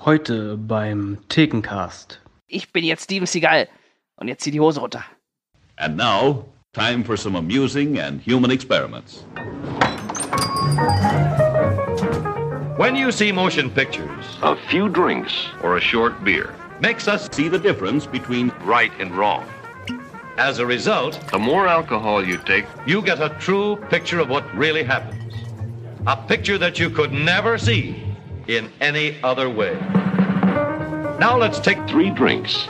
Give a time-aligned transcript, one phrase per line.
[0.00, 2.20] Heute beim Thekencast.
[2.46, 3.68] Ich bin jetzt Steven Seagal
[4.16, 5.04] und jetzt zieh die Hose runter.
[5.76, 9.24] And now, time for some amusing and human experiments.
[12.76, 15.32] When you see motion pictures, A few drinks.
[15.62, 19.44] or a short beer, makes us See the difference between right and wrong.
[20.36, 24.44] As a result, The more alcohol you take, you get a true picture of what
[24.56, 25.32] really happens.
[26.06, 27.94] A picture that you could never see
[28.46, 29.76] in any other way.
[31.18, 32.68] Now let's take three drinks.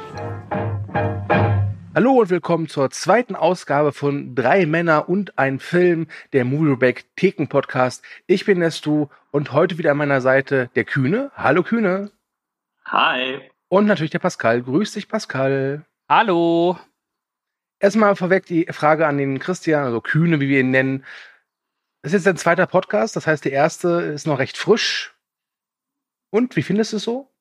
[1.95, 7.49] Hallo und willkommen zur zweiten Ausgabe von Drei Männer und ein Film, der Movieback Theken
[7.49, 8.03] Podcast.
[8.27, 11.31] Ich bin Nestu und heute wieder an meiner Seite der Kühne.
[11.37, 12.11] Hallo Kühne.
[12.87, 13.41] Hi.
[13.69, 14.63] Und natürlich der Pascal.
[14.63, 15.85] Grüß dich, Pascal.
[16.09, 16.79] Hallo.
[17.79, 21.05] Erstmal vorweg die Frage an den Christian, also Kühne, wie wir ihn nennen.
[22.03, 25.14] Das ist jetzt ein zweiter Podcast, das heißt, der erste ist noch recht frisch.
[26.35, 27.33] Und wie findest du es so?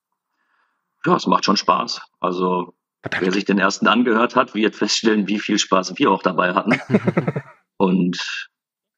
[1.03, 1.99] Ja, es macht schon Spaß.
[2.19, 6.53] Also, wer sich den ersten angehört hat, wird feststellen, wie viel Spaß wir auch dabei
[6.53, 6.79] hatten.
[7.77, 8.51] Und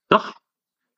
[0.10, 0.36] doch,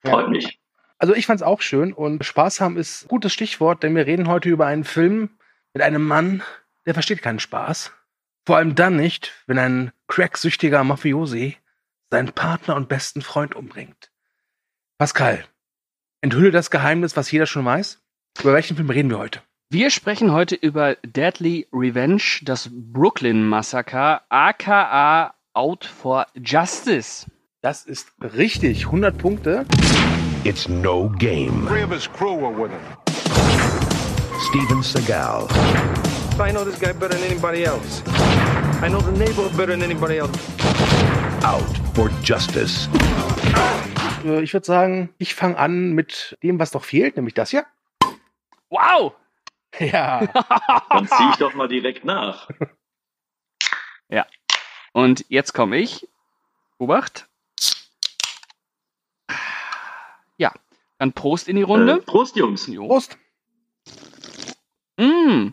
[0.02, 0.30] freut Ja.
[0.30, 0.58] mich.
[0.98, 4.04] Also ich fand es auch schön und Spaß haben ist ein gutes Stichwort, denn wir
[4.04, 5.30] reden heute über einen Film
[5.72, 6.42] mit einem Mann,
[6.86, 7.92] der versteht keinen Spaß.
[8.44, 11.56] Vor allem dann nicht, wenn ein cracksüchtiger Mafiosi
[12.10, 14.10] seinen Partner und besten Freund umbringt.
[14.98, 15.44] Pascal,
[16.20, 18.02] enthülle das Geheimnis, was jeder schon weiß.
[18.40, 19.40] Über welchen Film reden wir heute?
[19.70, 27.26] Wir sprechen heute über Deadly Revenge, das Brooklyn Massaker, aka Out for Justice.
[27.62, 29.66] Das ist richtig, 100 Punkte.
[30.44, 31.66] It's no game.
[31.66, 32.80] Three of his crew were with him.
[34.50, 35.48] Steven Seagal,
[36.40, 38.02] I know this guy better than anybody else.
[38.80, 40.30] I know the neighborhood better than anybody else.
[41.42, 42.88] out for justice.
[44.24, 47.64] Äh, Ich würde sagen, ich fange an mit dem, was doch fehlt, nämlich das hier.
[48.70, 49.14] Wow!
[49.78, 50.26] Ja,
[50.88, 52.48] Dann ziehe ich doch mal direkt nach.
[54.94, 56.08] Und jetzt komme ich.
[56.78, 57.28] Obacht.
[60.38, 60.52] Ja,
[60.98, 61.98] dann Prost in die Äh, Runde.
[61.98, 62.66] Prost, Jungs.
[62.66, 62.86] Jo.
[62.88, 63.18] Prost.
[64.96, 65.48] Mm.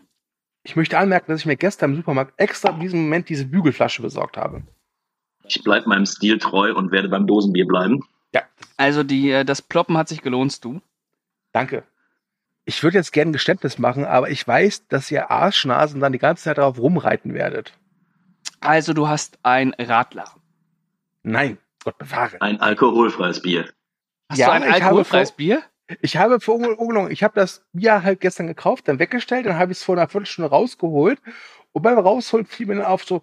[0.62, 4.02] Ich möchte anmerken, dass ich mir gestern im Supermarkt extra in diesem Moment diese Bügelflasche
[4.02, 4.62] besorgt habe.
[5.44, 8.02] Ich bleibe meinem Stil treu und werde beim Dosenbier bleiben.
[8.34, 8.42] Ja,
[8.78, 10.80] Also die, äh, das Ploppen hat sich gelohnt, du.
[11.52, 11.84] danke.
[12.68, 16.18] Ich würde jetzt gerne ein Geständnis machen, aber ich weiß, dass ihr Arschnasen dann die
[16.18, 17.72] ganze Zeit darauf rumreiten werdet.
[18.60, 20.34] Also du hast ein Radler.
[21.22, 22.40] Nein, Gott bewahre.
[22.42, 23.68] Ein alkoholfreies Bier.
[24.28, 25.62] Hast Ja, du ein ich habe alkoholfreies vor- Bier?
[26.02, 29.56] Ich habe für Unge- Ungelung, ich habe das Bier halt gestern gekauft, dann weggestellt, dann
[29.56, 31.20] habe ich es vor einer Viertelstunde rausgeholt
[31.70, 33.22] und beim Rausholen fiel mir dann auf so,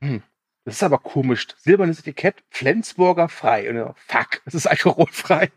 [0.00, 0.20] hm,
[0.64, 1.46] das ist aber komisch.
[1.58, 3.70] Silbernes Etikett, Flensburger frei.
[3.70, 5.52] Und ich so, fuck, das ist alkoholfrei.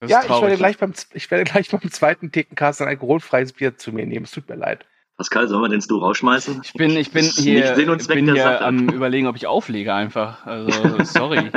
[0.00, 3.76] Das ja, ich werde, gleich beim, ich werde gleich beim zweiten Thekencast ein alkoholfreies Bier
[3.78, 4.24] zu mir nehmen.
[4.24, 4.84] Es tut mir leid.
[5.16, 6.60] Pascal, sollen wir den Stu rausschmeißen?
[6.62, 9.46] Ich bin, ich bin hier, nicht Sinn und Zweck bin hier am überlegen, ob ich
[9.46, 10.44] auflege einfach.
[10.44, 10.70] Also,
[11.04, 11.50] sorry.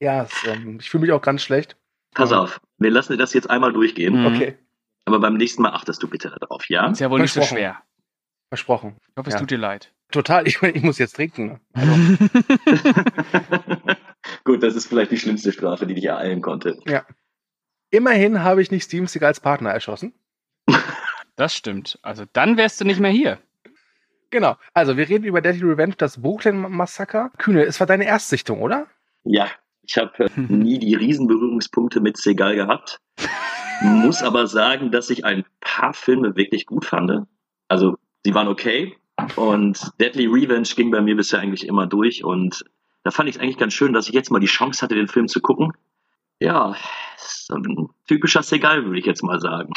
[0.00, 1.76] Ja, es, ähm, ich fühle mich auch ganz schlecht.
[2.12, 4.20] Pass auf, wir lassen dir das jetzt einmal durchgehen.
[4.20, 4.26] Mhm.
[4.34, 4.58] Okay,
[5.04, 6.88] Aber beim nächsten Mal achtest du bitte darauf, ja?
[6.90, 7.58] Ist ja wohl nicht so Versprochen.
[7.58, 7.82] schwer.
[8.48, 8.96] versprochen.
[9.10, 9.40] Ich hoffe, es Ja.
[9.40, 9.92] tut dir leid.
[10.10, 11.60] Total, ich, ich muss jetzt trinken.
[11.74, 12.18] Ne?
[13.54, 13.94] Also,
[14.44, 16.78] Gut, das ist vielleicht die schlimmste Strafe, die dich ereilen konnte.
[17.90, 20.14] immerhin habe ich nicht Steven Seagal als Partner erschossen.
[21.36, 21.98] Das stimmt.
[22.02, 23.40] Also dann wärst du nicht mehr hier.
[24.34, 24.56] Genau.
[24.72, 27.30] Also, wir reden über Deadly Revenge, das Brooklyn-Massaker.
[27.38, 28.88] Kühne, es war deine Erstsichtung, oder?
[29.22, 29.48] Ja,
[29.82, 32.98] ich habe äh, nie die Riesenberührungspunkte mit Segal gehabt.
[33.82, 37.26] Muss aber sagen, dass ich ein paar Filme wirklich gut fand.
[37.68, 38.96] Also, sie waren okay.
[39.36, 42.24] Und Deadly Revenge ging bei mir bisher eigentlich immer durch.
[42.24, 42.64] Und
[43.04, 45.08] da fand ich es eigentlich ganz schön, dass ich jetzt mal die Chance hatte, den
[45.08, 45.72] Film zu gucken.
[46.40, 46.74] Ja,
[47.16, 49.72] so ein typischer Segal, würde ich jetzt mal sagen.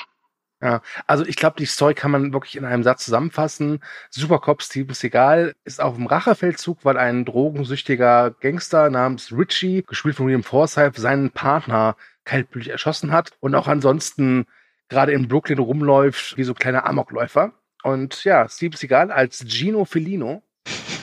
[0.60, 3.84] Ja, also ich glaube, die Story kann man wirklich in einem Satz zusammenfassen.
[4.10, 10.26] Supercop Steven Seagal ist auf dem Rachefeldzug, weil ein drogensüchtiger Gangster namens Richie, gespielt von
[10.26, 11.96] William Forsythe, seinen Partner
[12.26, 14.48] kaltblütig erschossen hat und auch ansonsten
[14.90, 17.54] gerade in Brooklyn rumläuft wie so kleiner Amokläufer.
[17.84, 20.42] Und ja, Steven Seagal als Gino Felino.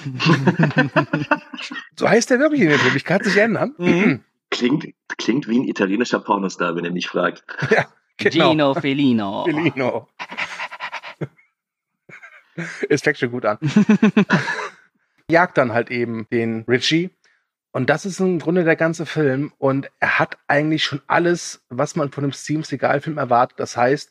[1.99, 2.97] so heißt er wirklich in dem Film.
[2.97, 4.23] Ich kann es nicht ändern.
[4.51, 4.87] Klingt,
[5.19, 7.45] klingt wie ein italienischer Pornostar, wenn ihr mich fragt.
[7.71, 7.87] ja,
[8.17, 8.51] genau.
[8.51, 9.45] Gino Felino.
[9.45, 10.09] Felino.
[12.89, 13.59] Es fängt schon gut an.
[15.31, 17.11] Jagt dann halt eben den Richie.
[17.73, 19.53] Und das ist im Grunde der ganze Film.
[19.59, 23.59] Und er hat eigentlich schon alles, was man von einem Steven Seagal-Film erwartet.
[23.59, 24.11] Das heißt,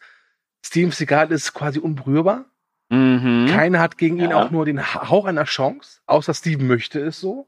[0.65, 2.45] Steven Seagal ist quasi unberührbar.
[2.93, 3.47] Mhm.
[3.49, 4.43] Keiner hat gegen ihn Ja.
[4.43, 7.47] auch nur den Hauch einer Chance, außer Steven möchte es so.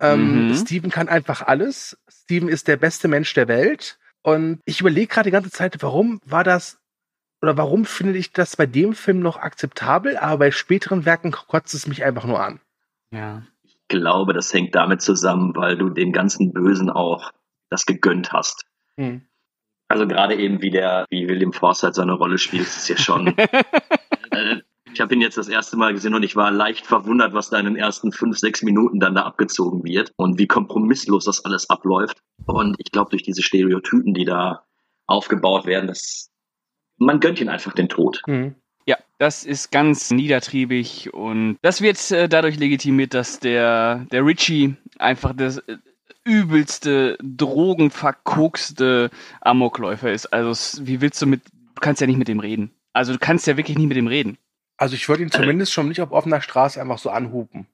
[0.00, 0.54] Ähm, Mhm.
[0.56, 1.98] Steven kann einfach alles.
[2.08, 3.98] Steven ist der beste Mensch der Welt.
[4.22, 6.78] Und ich überlege gerade die ganze Zeit, warum war das
[7.42, 11.72] oder warum finde ich das bei dem Film noch akzeptabel, aber bei späteren Werken kotzt
[11.72, 12.60] es mich einfach nur an.
[13.12, 13.42] Ja.
[13.62, 17.32] Ich glaube, das hängt damit zusammen, weil du den ganzen Bösen auch
[17.70, 18.66] das gegönnt hast.
[18.98, 19.22] Hm.
[19.88, 23.34] Also gerade eben, wie der, wie William Forsythe seine Rolle spielt, ist ja schon.
[24.30, 24.56] äh,
[24.92, 27.58] ich habe ihn jetzt das erste Mal gesehen und ich war leicht verwundert, was da
[27.58, 31.70] in den ersten fünf, sechs Minuten dann da abgezogen wird und wie kompromisslos das alles
[31.70, 32.18] abläuft.
[32.46, 34.64] Und ich glaube, durch diese Stereotypen, die da
[35.06, 36.30] aufgebaut werden, das,
[36.96, 38.22] man gönnt ihn einfach den Tod.
[38.26, 38.54] Hm.
[38.86, 44.74] Ja, das ist ganz niedertriebig und das wird äh, dadurch legitimiert, dass der, der Richie
[44.98, 45.76] einfach das äh,
[46.24, 49.10] übelste, drogenverkokste
[49.40, 50.26] Amokläufer ist.
[50.32, 52.72] Also, wie willst du mit, du kannst ja nicht mit dem reden.
[52.92, 54.38] Also, du kannst ja wirklich nicht mit dem reden.
[54.76, 57.66] Also ich würde ihn zumindest schon nicht auf offener Straße einfach so anhupen.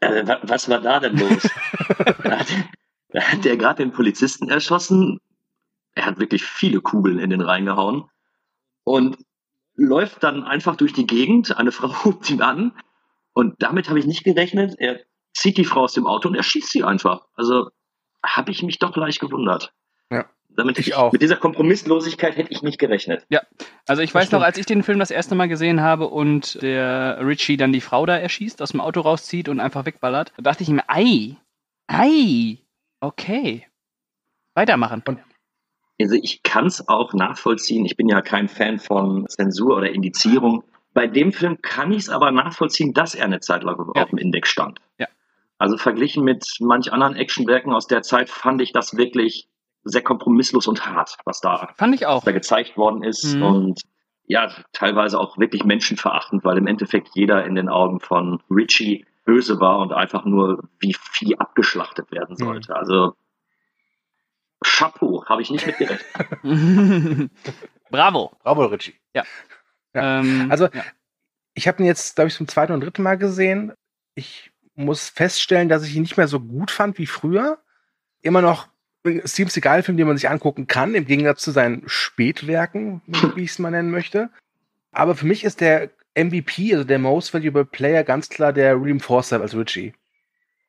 [0.00, 1.42] Äh, wa- was war da denn los?
[2.24, 2.46] da hat,
[3.10, 5.20] da hat der gerade den Polizisten erschossen.
[5.94, 8.04] Er hat wirklich viele Kugeln in den reingehauen
[8.84, 9.18] und
[9.76, 11.54] läuft dann einfach durch die Gegend.
[11.56, 12.72] Eine Frau hupt ihn an
[13.34, 14.74] und damit habe ich nicht gerechnet.
[14.78, 15.00] Er
[15.34, 17.26] zieht die Frau aus dem Auto und erschießt sie einfach.
[17.34, 17.68] Also
[18.24, 19.74] habe ich mich doch leicht gewundert.
[20.10, 20.24] Ja,
[20.56, 21.12] Damit ich auch.
[21.12, 23.26] Mit dieser Kompromisslosigkeit hätte ich nicht gerechnet.
[23.86, 24.44] Also ich Das weiß noch, stimmt.
[24.44, 28.06] als ich den Film das erste Mal gesehen habe und der Richie dann die Frau
[28.06, 31.36] da erschießt, aus dem Auto rauszieht und einfach wegballert, da dachte ich mir, ei,
[31.88, 32.58] ei,
[33.00, 33.66] okay.
[34.54, 35.02] Weitermachen.
[36.00, 37.84] Also ich kann es auch nachvollziehen.
[37.84, 40.62] Ich bin ja kein Fan von Zensur oder Indizierung.
[40.92, 44.02] Bei dem Film kann ich es aber nachvollziehen, dass er eine Zeit lang Ja.
[44.04, 44.80] auf dem Index stand.
[44.98, 45.08] Ja.
[45.58, 49.48] Also verglichen mit manch anderen Actionwerken aus der Zeit fand ich das wirklich
[49.84, 52.24] sehr kompromisslos und hart, was da, Fand ich auch.
[52.24, 53.34] da gezeigt worden ist.
[53.34, 53.42] Mhm.
[53.42, 53.82] Und
[54.26, 59.60] ja, teilweise auch wirklich menschenverachtend, weil im Endeffekt jeder in den Augen von Richie böse
[59.60, 62.44] war und einfach nur wie Vieh abgeschlachtet werden Mhm.
[62.44, 62.74] sollte.
[62.76, 63.14] Also
[64.64, 66.04] Chapeau, habe ich nicht mitgerechnet.
[67.90, 68.32] Bravo.
[68.42, 68.94] Bravo, Richie.
[69.94, 70.82] Ähm, Also- ja.
[71.56, 73.72] Ich habe ihn jetzt, glaube ich, zum zweiten und dritten Mal gesehen.
[74.16, 77.58] Ich muss feststellen, dass ich ihn nicht mehr so gut fand wie früher.
[78.22, 78.66] Immer noch
[79.04, 83.02] Steven Seagal-Film, den man sich angucken kann, im Gegensatz zu seinen Spätwerken,
[83.36, 84.30] wie ich es mal nennen möchte.
[84.92, 89.00] Aber für mich ist der MVP, also der Most Valuable Player, ganz klar der William
[89.00, 89.92] Forsythe als Richie.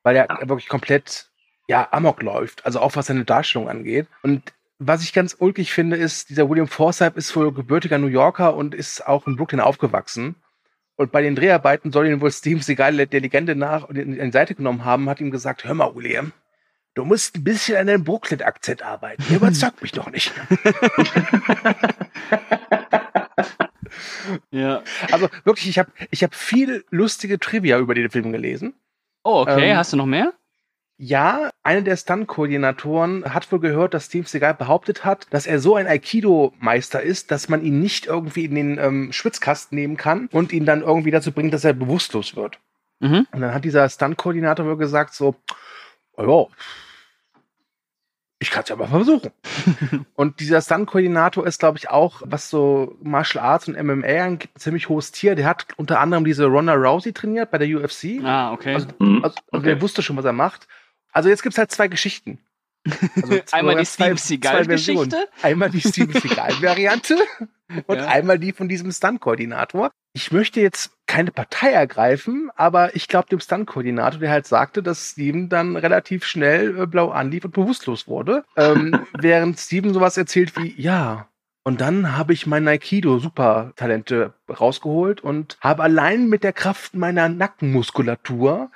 [0.02, 0.48] Weil er Ja.
[0.48, 1.30] wirklich komplett,
[1.68, 2.66] ja, amok läuft.
[2.66, 4.06] Also auch was seine Darstellung angeht.
[4.22, 8.54] Und was ich ganz ulkig finde, ist, dieser William Forsythe ist wohl gebürtiger New Yorker
[8.54, 10.34] und ist auch in Brooklyn aufgewachsen.
[10.96, 14.54] Und bei den Dreharbeiten soll ihn wohl Steven Seagal der Legende nach in die Seite
[14.54, 16.32] genommen haben, hat ihm gesagt, hör mal, William,
[16.96, 19.22] du musst ein bisschen an deinem Brooklyn-Akzent arbeiten.
[19.28, 20.32] Der überzeugt mich doch nicht.
[24.50, 24.82] ja.
[25.12, 28.74] Also wirklich, ich habe ich hab viel lustige Trivia über den Film gelesen.
[29.22, 29.70] Oh, okay.
[29.70, 30.32] Ähm, Hast du noch mehr?
[30.98, 35.74] Ja, einer der Stunt-Koordinatoren hat wohl gehört, dass Steve Seagal behauptet hat, dass er so
[35.74, 40.54] ein Aikido-Meister ist, dass man ihn nicht irgendwie in den ähm, Schwitzkasten nehmen kann und
[40.54, 42.58] ihn dann irgendwie dazu bringt, dass er bewusstlos wird.
[43.00, 43.26] Mhm.
[43.30, 45.34] Und dann hat dieser Stunt-Koordinator wohl gesagt so,
[46.16, 46.46] oh ja,
[48.38, 49.30] ich kann es ja mal versuchen.
[50.14, 54.60] und dieser Stunt-Koordinator ist, glaube ich, auch, was so Martial Arts und MMA angeht, ein
[54.60, 55.34] ziemlich hohes Tier.
[55.34, 58.20] Der hat unter anderem diese Ronda Rousey trainiert bei der UFC.
[58.22, 58.74] Ah, okay.
[58.74, 59.24] Also, Mhm.
[59.24, 59.64] also, also Okay.
[59.64, 60.68] der wusste schon, was er macht.
[61.12, 62.38] Also jetzt gibt's halt zwei Geschichten.
[63.22, 64.16] Also Einmal die Steven.
[64.16, 65.28] Seagal-Geschichte.
[65.42, 67.16] Einmal die Steven Seagal-Variante
[67.86, 68.06] und Ja.
[68.06, 69.90] einmal die von diesem Stunt-Koordinator.
[70.14, 75.10] Ich möchte jetzt keine Partei ergreifen, aber ich glaube dem Stunt-Koordinator, der halt sagte, dass
[75.10, 78.44] Steven dann relativ schnell äh, blau anlief und bewusstlos wurde.
[78.56, 81.28] Ähm, während Steven sowas erzählt wie, ja,
[81.64, 88.70] und dann habe ich mein Aikido-Supertalente rausgeholt und habe allein mit der Kraft meiner Nackenmuskulatur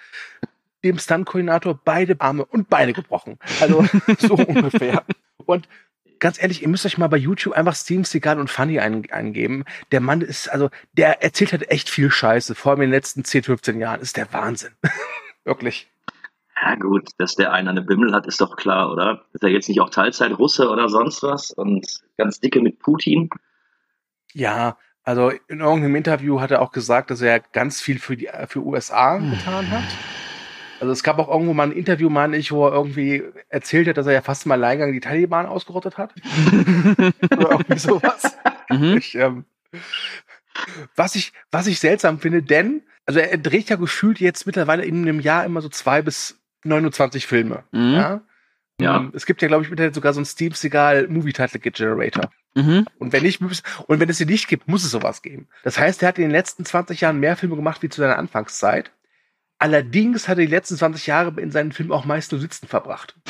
[0.84, 3.38] dem Stunt-Koordinator beide Arme und Beine gebrochen.
[3.60, 3.84] Also
[4.18, 5.04] so ungefähr.
[5.46, 5.68] Und
[6.20, 9.64] ganz ehrlich, ihr müsst euch mal bei YouTube einfach Steven Seagal und Funny ein, eingeben.
[9.90, 13.24] Der Mann ist, also, der erzählt halt echt viel Scheiße, vor allem in den letzten
[13.24, 14.00] 10, 15 Jahren.
[14.00, 14.72] Ist der Wahnsinn.
[15.44, 15.90] Wirklich.
[16.62, 19.24] Ja gut, dass der einen eine Bimmel hat, ist doch klar, oder?
[19.32, 21.86] Ist er jetzt nicht auch Teilzeit-Russe oder sonst was und
[22.18, 23.30] ganz dicke mit Putin?
[24.34, 28.28] Ja, also in irgendeinem Interview hat er auch gesagt, dass er ganz viel für die
[28.48, 29.84] für USA getan hat.
[30.80, 33.96] Also es gab auch irgendwo mal ein Interview, meine ich, wo er irgendwie erzählt hat,
[33.96, 36.14] dass er ja fast im Alleingang die Taliban ausgerottet hat.
[37.32, 38.36] Oder irgendwie sowas.
[38.70, 38.96] Mhm.
[38.96, 39.44] Ich, ähm,
[40.96, 45.02] was ich, was ich seltsam finde, denn, also er dreht ja gefühlt jetzt mittlerweile in
[45.02, 47.64] einem Jahr immer so zwei bis 29 Filme.
[47.72, 47.94] Mhm.
[47.94, 48.20] Ja.
[48.80, 48.96] Ja.
[48.96, 52.30] Ähm, Es gibt ja, glaube ich, mittlerweile sogar so einen Steve Seagal Movie Title Generator.
[52.54, 52.86] Mhm.
[52.98, 55.48] Und wenn nicht, und wenn es ihn nicht gibt, muss es sowas geben.
[55.62, 58.18] Das heißt, er hat in den letzten 20 Jahren mehr Filme gemacht wie zu seiner
[58.18, 58.90] Anfangszeit.
[59.60, 63.14] Allerdings hat er die letzten 20 Jahre in seinen Filmen auch meist nur sitzen verbracht.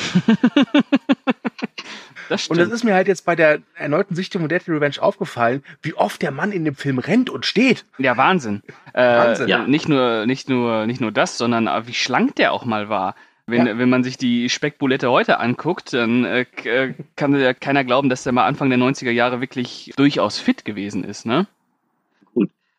[2.29, 5.65] Das Und das ist mir halt jetzt bei der erneuten Sichtung von Deadly Revenge aufgefallen,
[5.83, 7.85] wie oft der Mann in dem Film rennt und steht.
[7.99, 8.63] Ja, Wahnsinn.
[8.93, 9.49] Äh, Wahnsinn.
[9.49, 9.67] Ja.
[9.67, 13.17] Nicht nur, nicht nur, nicht nur das, sondern auch wie schlank der auch mal war.
[13.47, 13.79] Wenn, Ja.
[13.79, 18.23] wenn man sich die Speckbulette heute anguckt, dann äh, äh, kann ja keiner glauben, dass
[18.23, 21.49] der mal Anfang der 90er Jahre wirklich durchaus fit gewesen ist, ne?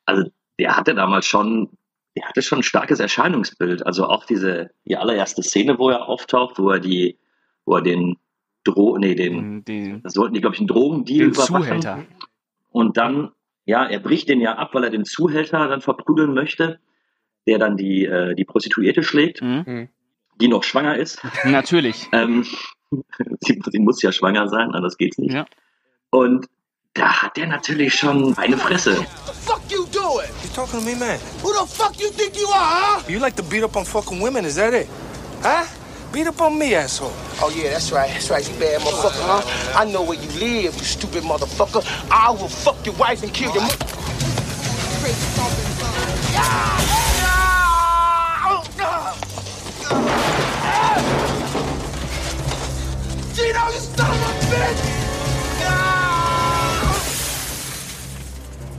[0.05, 1.67] Also der hatte damals schon,
[2.15, 3.85] der hatte schon ein starkes Erscheinungsbild.
[3.85, 7.17] Also auch diese, die allererste Szene, wo er auftaucht, wo er die,
[7.65, 8.17] wo er den
[8.63, 11.63] Dro, nee, den, Den, das sollten die, glaube ich, einen Drogendeal den überwachen.
[11.63, 12.05] Zuhälter.
[12.69, 13.31] Und dann,
[13.65, 16.79] ja, er bricht den ja ab, weil er den Zuhälter dann verprügeln möchte,
[17.47, 19.89] der dann die, äh, die Prostituierte schlägt, Mhm.
[20.39, 21.21] die noch schwanger ist.
[21.45, 22.07] Natürlich.
[22.11, 22.45] Ähm,
[23.41, 25.33] sie, sie muss ja schwanger sein, anders geht's nicht.
[25.33, 25.45] Ja.
[26.11, 26.47] Und
[26.93, 29.05] da hat er natürlich schon eine Fresse.
[30.51, 31.19] Talking to me, man?
[31.41, 33.03] Who the fuck you think you are, huh?
[33.07, 34.87] You like to beat up on fucking women, is that it?
[35.41, 35.65] Huh?
[36.11, 37.11] Beat up on me, asshole.
[37.41, 38.09] Oh, yeah, that's right.
[38.09, 39.79] That's right, you bad motherfucker, huh?
[39.79, 41.83] I know where you live, you stupid motherfucker.
[42.11, 43.77] I will fuck your wife and kill your mother.
[53.33, 55.00] Gino, you son of a bitch!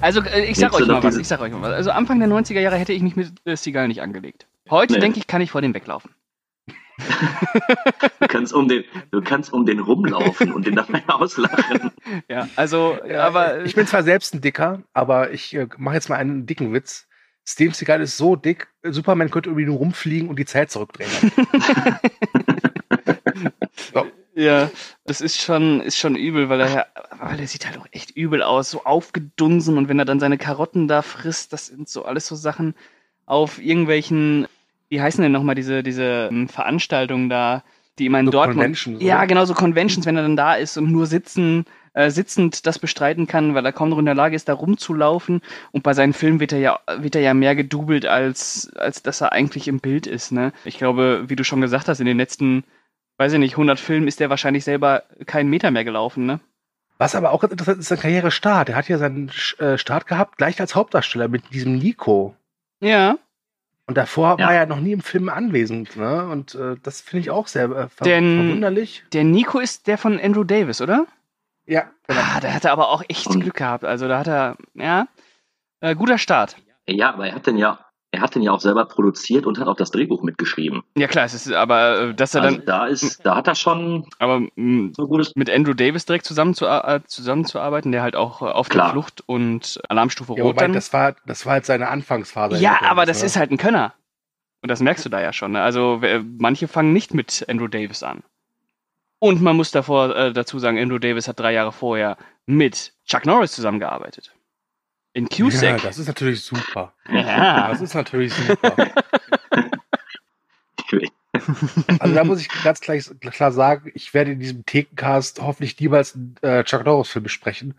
[0.03, 1.73] Also, äh, ich sag euch mal noch was, ich sag euch mal was.
[1.73, 4.47] Also Anfang der 90er Jahre hätte ich mich mit äh, Seagal nicht angelegt.
[4.69, 5.01] Heute Nee.
[5.01, 6.11] denke ich, kann ich vor dem weglaufen.
[8.21, 11.91] Du kannst um den, du kannst um den rumlaufen und den dabei auslachen.
[12.29, 16.17] Ja, also, aber ich bin zwar selbst ein Dicker, aber ich äh, mache jetzt mal
[16.17, 17.09] einen dicken Witz.
[17.45, 21.11] Steven Seagal ist so dick, Superman könnte irgendwie nur rumfliegen und die Zeit zurückdrehen.
[24.35, 24.71] Ja,
[25.05, 26.87] das ist schon, ist schon übel, weil er,
[27.19, 30.39] weil er sieht halt auch echt übel aus, so aufgedunsen und wenn er dann seine
[30.39, 32.75] Karotten da frisst, das sind so alles so Sachen
[33.27, 34.47] auf irgendwelchen,
[34.89, 37.63] wie heißen denn nochmal diese, diese ähm, Veranstaltungen da,
[37.99, 38.57] die immer in So Dortmund.
[38.57, 39.27] Conventions, ja, oder?
[39.27, 43.27] genau, so Conventions, wenn er dann da ist und nur sitzen, äh, sitzend das bestreiten
[43.27, 45.43] kann, weil er kaum noch in der Lage ist, da rumzulaufen.
[45.73, 49.21] Und bei seinen Filmen wird er ja, wird er ja mehr gedoubelt, als, als dass
[49.21, 50.53] er eigentlich im Bild ist, ne?
[50.65, 52.65] Ich glaube, wie du schon gesagt hast, in den letzten
[53.19, 56.41] weiß ich nicht, 100 Filmen ist der wahrscheinlich selber keinen Meter mehr gelaufen, ne?
[56.99, 58.69] Was aber auch interessant ist, sein Karrierestart.
[58.69, 62.37] Er hat ja seinen äh, Start gehabt, gleich als Hauptdarsteller mit diesem Nico.
[62.81, 63.17] Ja.
[63.87, 64.47] Und davor Ja.
[64.47, 65.97] war er noch nie im Film anwesend.
[65.97, 66.29] Ne?
[66.29, 69.05] Und äh, das finde ich auch sehr äh, ver Denn- verwunderlich.
[69.13, 71.07] Der Nico ist der von Andrew Davis, oder?
[71.67, 72.21] Ja, genau.
[72.21, 73.85] Ah, da hat er aber auch echt Und- Glück gehabt.
[73.85, 75.09] Also da hat er, ja,
[75.81, 76.57] äh, guter Start.
[76.89, 77.81] Ja, aber er hat den ja,
[78.13, 80.83] er hat den ja auch selber produziert und hat auch das Drehbuch mitgeschrieben.
[80.97, 83.55] Ja klar, es ist aber, äh, dass er Also dann, da ist, da hat er
[83.55, 85.35] schon aber mh, so gutes.
[85.35, 88.91] mit Andrew Davis direkt zusammenzu äh, zusammenzuarbeiten, der halt auch äh, auf der Klar.
[88.93, 90.75] Flucht und Alarmstufe Ja, Rot wobei, dann.
[90.75, 92.59] das war, das war halt seine Anfangsphase.
[92.59, 93.27] Ja, der aber das ne?
[93.27, 93.95] ist halt ein Könner.
[94.61, 95.53] Und das merkst du da ja schon.
[95.53, 95.63] Ne?
[95.63, 96.01] Also
[96.39, 98.23] manche fangen nicht mit Andrew Davis an.
[99.19, 102.17] Und man muss davor äh, dazu sagen, Andrew Davis hat drei Jahre vorher
[102.47, 104.35] mit Chuck Norris zusammengearbeitet.
[105.15, 105.83] In Ja, Cusack.
[105.83, 106.95] das ist natürlich super.
[107.11, 107.69] Ja.
[107.69, 108.75] Das ist natürlich super.
[110.93, 111.11] Ich,
[111.99, 116.15] Also da muss ich ganz gleich, klar sagen, ich werde in diesem Thekencast hoffentlich niemals
[116.15, 117.75] einen äh, Chuck Norris-Film besprechen,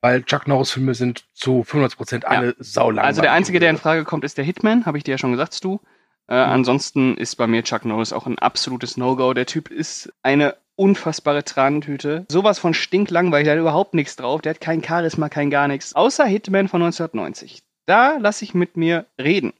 [0.00, 3.04] weil Chuck Norris-Filme sind zu 95% alle saulang.
[3.04, 5.32] Also der einzige, der in Frage kommt, ist der Hitman, habe ich dir ja schon
[5.32, 5.80] gesagt, du.
[6.26, 9.34] Äh, Ansonsten ist bei mir Chuck Norris auch ein absolutes No-Go.
[9.34, 12.26] Der Typ ist eine unfassbare Tranentüte.
[12.28, 14.40] Sowas von stinklangweilig, der hat überhaupt nichts drauf.
[14.42, 15.94] Der hat kein Charisma, kein gar nichts.
[15.94, 17.62] Außer Hitman von 1990.
[17.86, 19.52] Da lasse ich mit mir reden.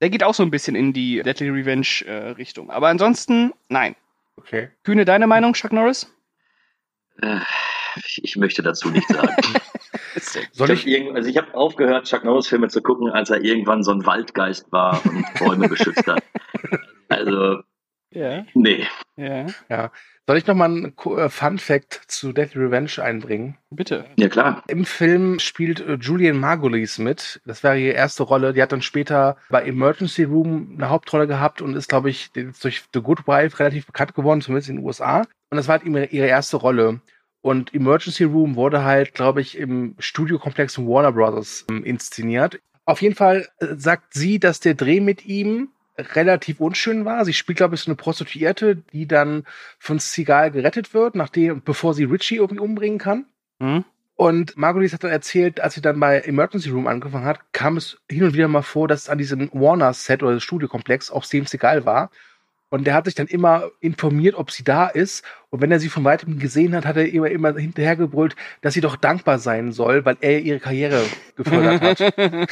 [0.00, 2.70] Der geht auch so ein bisschen in die Deadly Revenge äh, Richtung.
[2.70, 3.94] Aber ansonsten, nein.
[4.36, 4.70] Okay.
[4.82, 6.10] Kühne, deine Meinung, Chuck Norris?
[7.20, 7.40] äh,
[8.22, 9.34] ich, möchte dazu nichts sagen.
[10.52, 13.42] Soll ich ich, hab also ich habe aufgehört, Chuck Norris Filme zu gucken, als er
[13.42, 16.22] irgendwann so ein Waldgeist war und Bäume beschützt hat.
[17.08, 17.62] Also,
[18.10, 18.86] Ja, nee.
[19.16, 19.90] ja.
[20.26, 23.58] Soll ich noch mal einen äh, Fun Fact zu Deadly Revenge einbringen?
[23.70, 24.04] Bitte.
[24.16, 24.62] Ja, klar.
[24.68, 27.40] Im Film spielt äh, Julian Margulies mit.
[27.44, 28.52] Das wäre ihre erste Rolle.
[28.52, 32.84] Die hat dann später bei Emergency Room eine Hauptrolle gehabt und ist, glaube ich, durch
[32.94, 35.22] The Good Wife relativ bekannt geworden, zumindest in den USA.
[35.50, 37.00] Und das war halt ihre, ihre erste Rolle.
[37.40, 42.60] Und Emergency Room wurde halt, glaube ich, im Studiokomplex von Warner Brothers ähm, inszeniert.
[42.84, 47.24] Auf jeden Fall äh, sagt sie, dass der Dreh mit ihm relativ unschön war.
[47.24, 49.44] Sie spielt, glaube ich, so eine Prostituierte, die dann
[49.78, 53.26] von Seagal gerettet wird, nachdem, bevor sie Richie irgendwie umbringen kann.
[53.60, 53.84] Hm?
[54.14, 57.98] Und Margulies hat dann erzählt, als sie dann bei Emergency Room angefangen hat, kam es
[58.10, 62.10] hin und wieder mal vor, dass an diesem Warner-Set oder Studiokomplex auch Steven Seagal war.
[62.68, 65.24] Und der hat sich dann immer informiert, ob sie da ist.
[65.50, 68.80] Und wenn er sie von weitem gesehen hat, hat er immer, immer hinterhergebrüllt, dass sie
[68.80, 71.04] doch dankbar sein soll, weil er ihre Karriere
[71.36, 72.14] gefördert hat.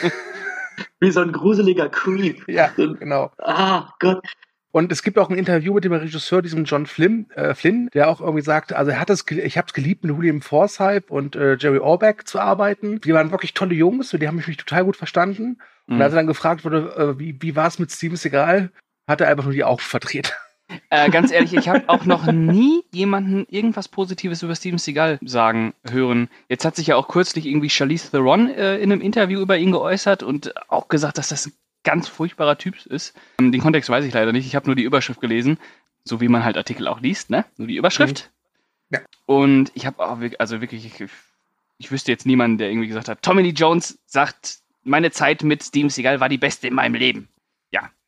[1.00, 2.48] Wie so ein gruseliger Creep.
[2.48, 3.30] ja, genau.
[3.38, 4.24] Ah, Gott.
[4.72, 8.08] Und es gibt auch ein Interview mit dem Regisseur, diesem John Flynn, äh, Flynn der
[8.08, 11.34] auch irgendwie sagt, also er hat es, ich habe es geliebt, mit William Forsythe und
[11.34, 13.00] äh, Jerry Orbach zu arbeiten.
[13.00, 15.58] Die waren wirklich tolle Jungs, mit denen habe ich mich total gut verstanden.
[15.88, 16.02] Und Mhm.
[16.02, 18.70] als er dann gefragt wurde, äh, wie, wie war es mit Steven Seagal,
[19.08, 20.36] hat er einfach nur die Augen verdreht.
[20.88, 25.74] Äh, ganz ehrlich, ich habe auch noch nie jemanden irgendwas Positives über Steven Seagal sagen
[25.84, 26.28] hören.
[26.48, 29.72] Jetzt hat sich ja auch kürzlich irgendwie Charlize Theron äh, in einem Interview über ihn
[29.72, 31.52] geäußert und auch gesagt, dass das ein
[31.84, 33.14] ganz furchtbarer Typ ist.
[33.38, 34.46] Ähm, Den Kontext weiß ich leider nicht.
[34.46, 35.58] Ich habe nur die Überschrift gelesen,
[36.04, 37.44] so wie man halt Artikel auch liest, ne?
[37.56, 38.30] Nur die Überschrift.
[38.90, 39.00] Ja.
[39.26, 41.08] Und ich habe auch wirklich, also wirklich, ich,
[41.78, 45.62] ich wüsste jetzt niemanden, der irgendwie gesagt hat, Tommy Lee Jones sagt, meine Zeit mit
[45.62, 47.28] Steven Seagal war die beste in meinem Leben.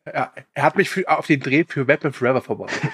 [0.05, 2.83] Ja, er hat mich für, auf den Dreh für Batman Forever vorbereitet.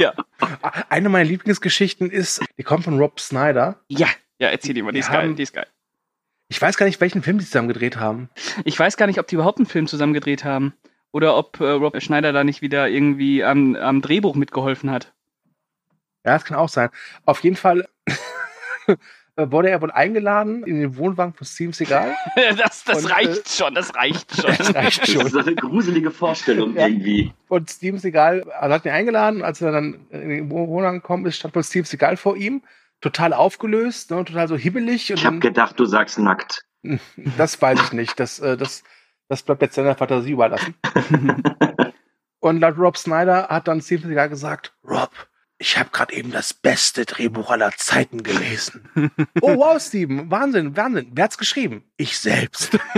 [0.00, 0.12] ja.
[0.88, 3.80] Eine meiner Lieblingsgeschichten ist, die kommt von Rob Snyder.
[3.88, 5.66] Ja, ja, erzähl dir mal, die Die ist geil, haben- die ist geil.
[6.48, 8.28] Ich weiß gar nicht, welchen Film die zusammen gedreht haben.
[8.64, 10.74] Ich weiß gar nicht, ob die überhaupt einen Film zusammen gedreht haben.
[11.10, 15.12] Oder ob äh, Rob Schneider da nicht wieder irgendwie am, am Drehbuch mitgeholfen hat.
[16.24, 16.90] Ja, das kann auch sein.
[17.24, 17.88] Auf jeden Fall
[19.36, 22.14] wurde er wohl eingeladen in den Wohnwagen von Steven Seagal.
[22.56, 24.54] das das Und, reicht schon, das reicht schon.
[24.58, 25.26] Das reicht Das schon.
[25.26, 26.86] ist eine gruselige Vorstellung Ja.
[26.86, 27.32] irgendwie.
[27.48, 29.42] Und Steven Seagal also hat ihn eingeladen.
[29.42, 32.62] Als er dann in den Wohnwagen gekommen ist, stand wohl Steven Seagal vor ihm.
[33.00, 35.10] Total aufgelöst, ne, total so hibbelig.
[35.10, 36.64] Und Ich habe gedacht, du sagst nackt.
[37.36, 38.18] das weiß ich nicht.
[38.20, 38.84] Das, äh, das,
[39.28, 40.74] das bleibt jetzt seiner Fantasie überlassen.
[42.40, 45.10] Und laut Rob Snyder hat dann Steven Seagal gesagt, Rob,
[45.58, 48.88] ich habe gerade eben das beste Drehbuch aller Zeiten gelesen.
[49.40, 51.10] oh wow, Steven, Wahnsinn, Wahnsinn.
[51.12, 51.84] Wer hat's geschrieben?
[51.96, 52.78] Ich selbst.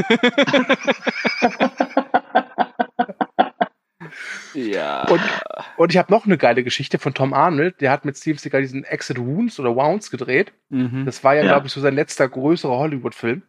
[4.55, 5.07] ja.
[5.09, 5.21] Und,
[5.77, 7.81] und ich habe noch eine geile Geschichte von Tom Arnold.
[7.81, 10.53] Der hat mit Steve Seagal diesen Exit Wounds oder Wounds gedreht.
[10.69, 11.05] mhm.
[11.05, 11.49] Das war ja, Ja.
[11.53, 13.43] glaube ich, so sein letzter größerer Hollywood-Film.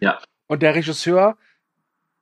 [0.00, 0.18] Ja.
[0.46, 1.36] Und der Regisseur,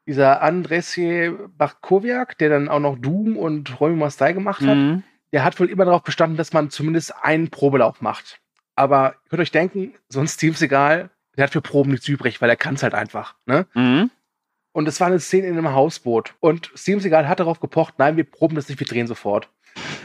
[0.07, 5.03] dieser Andrzej Bartkowiak, der dann auch noch Doom und Romy Mastai gemacht hat, Mhm.
[5.33, 8.41] Der hat wohl immer darauf bestanden, dass man zumindest einen Probelauf macht.
[8.75, 12.41] Aber ihr könnt euch denken, so ein Steve Seagal, der hat für Proben nichts übrig,
[12.41, 13.35] weil er kann es halt einfach.
[13.47, 13.67] Ne?
[13.75, 14.11] Mhm.
[14.73, 16.35] Und es war eine Szene in einem Hausboot.
[16.39, 19.49] Und Steven Seagal hat darauf gepocht, nein, wir proben das nicht, wir drehen sofort.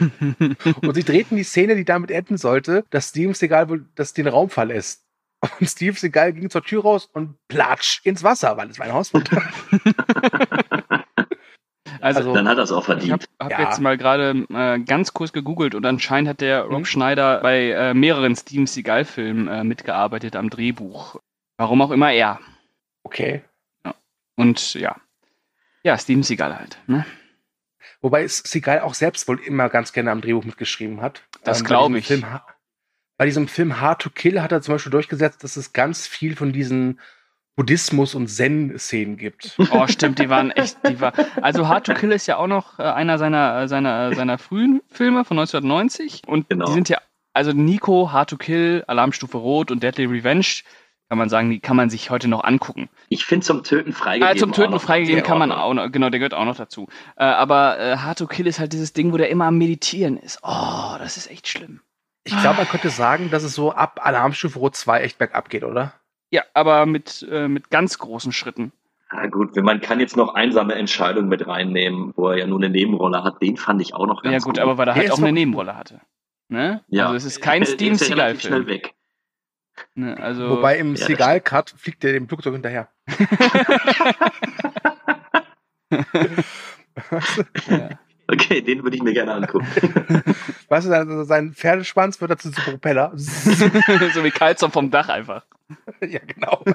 [0.00, 4.26] Und sie drehten die Szene, die damit enden sollte, dass Steven Seagal wohl das den
[4.26, 5.04] Raum verlässt.
[5.60, 8.92] Und Steve Seagal ging zur Tür raus und platsch ins Wasser, weil es war ein
[8.92, 9.28] Hausboot.
[12.02, 13.28] Also, Also- Dann hat er es auch ich habe verdient.
[13.40, 13.60] hab Ja.
[13.60, 16.84] jetzt mal gerade äh, ganz kurz gegoogelt und anscheinend hat der Rob Mhm.
[16.84, 21.20] Schneider bei äh, mehreren Steven Seagal-Filmen äh, mitgearbeitet am Drehbuch.
[21.58, 22.40] Warum auch immer er.
[23.04, 23.42] Okay.
[24.36, 24.96] Und ja.
[25.84, 26.78] Ja, Steven Seagal halt.
[26.86, 27.04] Ne?
[28.00, 31.22] Wobei Seagal auch selbst wohl immer ganz gerne am Drehbuch mitgeschrieben hat.
[31.44, 32.06] Das bei glaub diesem ich.
[32.06, 32.24] Film
[33.18, 36.34] bei diesem Film Hard to Kill hat er zum Beispiel durchgesetzt, dass es ganz viel
[36.34, 36.98] von diesen
[37.56, 39.56] Buddhismus- und Zen-Szenen gibt.
[39.72, 41.12] Oh, stimmt, die waren echt, die war.
[41.42, 44.80] Also Hard to Kill ist ja auch noch äh, einer seiner, äh, seiner, seiner frühen
[44.88, 46.22] Filme von 1990.
[46.26, 46.64] Und Genau.
[46.66, 46.98] die sind ja,
[47.34, 50.46] also Nico, Hard to Kill, Alarmstufe Rot und Deadly Revenge,
[51.10, 52.88] kann man sagen, die kann man sich heute noch angucken.
[53.10, 54.34] Ich finde zum Töten freigegeben.
[54.34, 56.88] Äh, zum Töten freigegeben kann man auch noch, genau, der gehört auch noch dazu.
[57.16, 60.16] Äh, aber äh, Hard to Kill ist halt dieses Ding, wo der immer am Meditieren
[60.16, 60.38] ist.
[60.42, 61.82] Oh, das ist echt schlimm.
[62.24, 65.64] Ich glaube, man könnte sagen, dass es so ab Alarmstufe Rot 2 echt bergab geht,
[65.64, 65.92] oder?
[66.32, 68.72] Ja, aber mit, äh, mit ganz großen Schritten.
[69.12, 72.58] Ja, gut, wenn man kann jetzt noch einsame Entscheidungen mit reinnehmen, wo er ja nur
[72.58, 75.02] eine Nebenrolle hat, den fand ich auch noch ganz Ja gut, aber weil er Der
[75.02, 76.00] halt ist auch eine Nebenrolle hatte.
[76.48, 76.82] Ne?
[76.88, 77.04] ja.
[77.04, 78.40] Also es ist kein Der- der Steven Seagal-Film.
[78.40, 78.94] schnell weg.
[79.94, 80.16] Ne?
[80.18, 82.88] Also, Wobei im Ja, Seagal-Cut fliegt er dem Flugzeug hinterher.
[87.68, 87.88] ja.
[88.32, 89.66] Okay, den würde ich mir gerne angucken.
[90.68, 93.12] Weißt du, sein, sein Pferdeschwanz wird dazu zum Propeller.
[93.16, 95.44] so wie Kalzon vom Dach einfach.
[96.00, 96.62] ja, genau.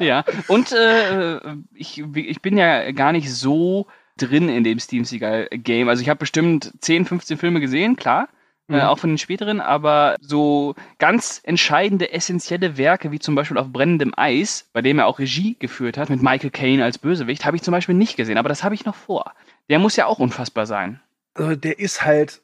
[0.00, 1.38] Ja, und äh,
[1.72, 5.88] ich, ich bin ja gar nicht so drin in dem Steven Seagal-Game.
[5.88, 8.28] Also ich habe bestimmt 10, 15 Filme gesehen, klar.
[8.66, 8.76] Mhm.
[8.76, 13.70] Äh, auch von den späteren, aber so ganz entscheidende, essentielle Werke, wie zum Beispiel auf
[13.70, 17.56] brennendem Eis, bei dem er auch Regie geführt hat, mit Michael Caine als Bösewicht, habe
[17.56, 19.32] ich zum Beispiel nicht gesehen, aber das habe ich noch vor.
[19.70, 21.00] Der muss ja auch unfassbar sein.
[21.34, 22.42] Also der ist halt,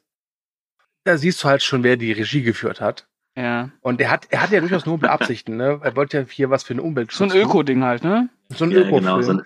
[1.03, 3.07] da siehst du halt schon, wer die Regie geführt hat.
[3.37, 3.69] Ja.
[3.81, 5.79] Und er hat, er hat ja durchaus noble Absichten, ne?
[5.83, 7.39] Er wollte ja hier was für eine Umwelt So ein tun.
[7.39, 8.29] Öko-Ding halt, ne?
[8.49, 8.99] So ein Ja, Öko-Film.
[9.03, 9.45] genau, so ein-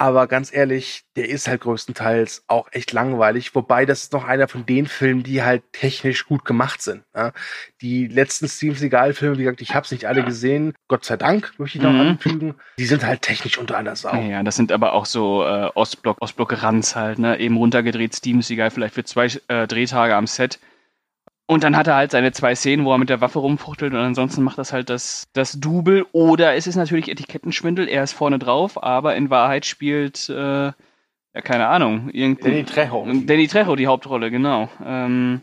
[0.00, 3.52] Aber ganz ehrlich, der ist halt größtenteils auch echt langweilig.
[3.56, 7.02] Wobei das ist noch einer von den Filmen, die halt technisch gut gemacht sind.
[7.16, 7.32] Ja?
[7.80, 10.74] Die letzten Steven Seagal-Filme, wie gesagt, ich habe es nicht alle gesehen.
[10.86, 12.00] Gott sei Dank, möchte ich noch Mhm.
[12.00, 12.54] anfügen.
[12.78, 14.14] Die sind halt technisch unter aller Sau.
[14.14, 17.40] Ja, das sind aber auch so äh, Ostblock, Ostblock-Ranz halt, ne?
[17.40, 20.60] Eben runtergedreht, Steven Seagal vielleicht für zwei äh, Drehtage am Set.
[21.50, 23.98] Und dann hat er halt seine zwei Szenen, wo er mit der Waffe rumfuchtelt und
[23.98, 26.04] ansonsten macht das halt das, das Double.
[26.12, 31.40] Oder es ist natürlich Etikettenschwindel, er ist vorne drauf, aber in Wahrheit spielt, äh, ja,
[31.42, 32.50] keine Ahnung, irgendwie.
[32.50, 33.06] Danny Trejo.
[33.24, 34.68] Danny Trejo die Hauptrolle, genau.
[34.84, 35.40] Ähm,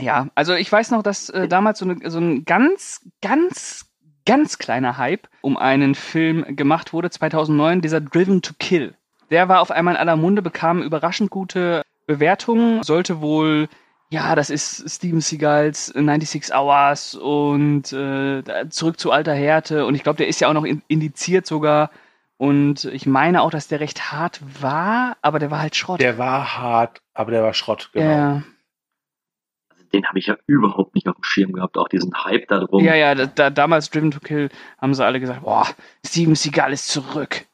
[0.00, 3.92] ja, also ich weiß noch, dass äh, damals so, eine, so ein ganz, ganz,
[4.26, 8.94] ganz kleiner Hype um einen Film gemacht wurde, 2009, dieser Driven to Kill.
[9.30, 13.68] Der war auf einmal in aller Munde, bekam überraschend gute Bewertungen, sollte wohl
[14.12, 19.86] ja, das ist Steven Seagals 96 Hours und äh, zurück zu alter Härte.
[19.86, 21.90] Und ich glaube, der ist ja auch noch indiziert sogar.
[22.36, 26.00] Und ich meine auch, dass der recht hart war, aber der war halt Schrott.
[26.00, 28.04] Der war hart, aber der war Schrott, genau.
[28.04, 28.42] ja,
[29.92, 32.82] Den habe ich ja überhaupt nicht auf dem Schirm gehabt, auch diesen Hype da drum.
[32.82, 34.48] ja, ja da, da, damals Driven to Kill
[34.80, 35.68] haben sie alle gesagt, boah,
[36.04, 37.44] Steven Seagal ist zurück.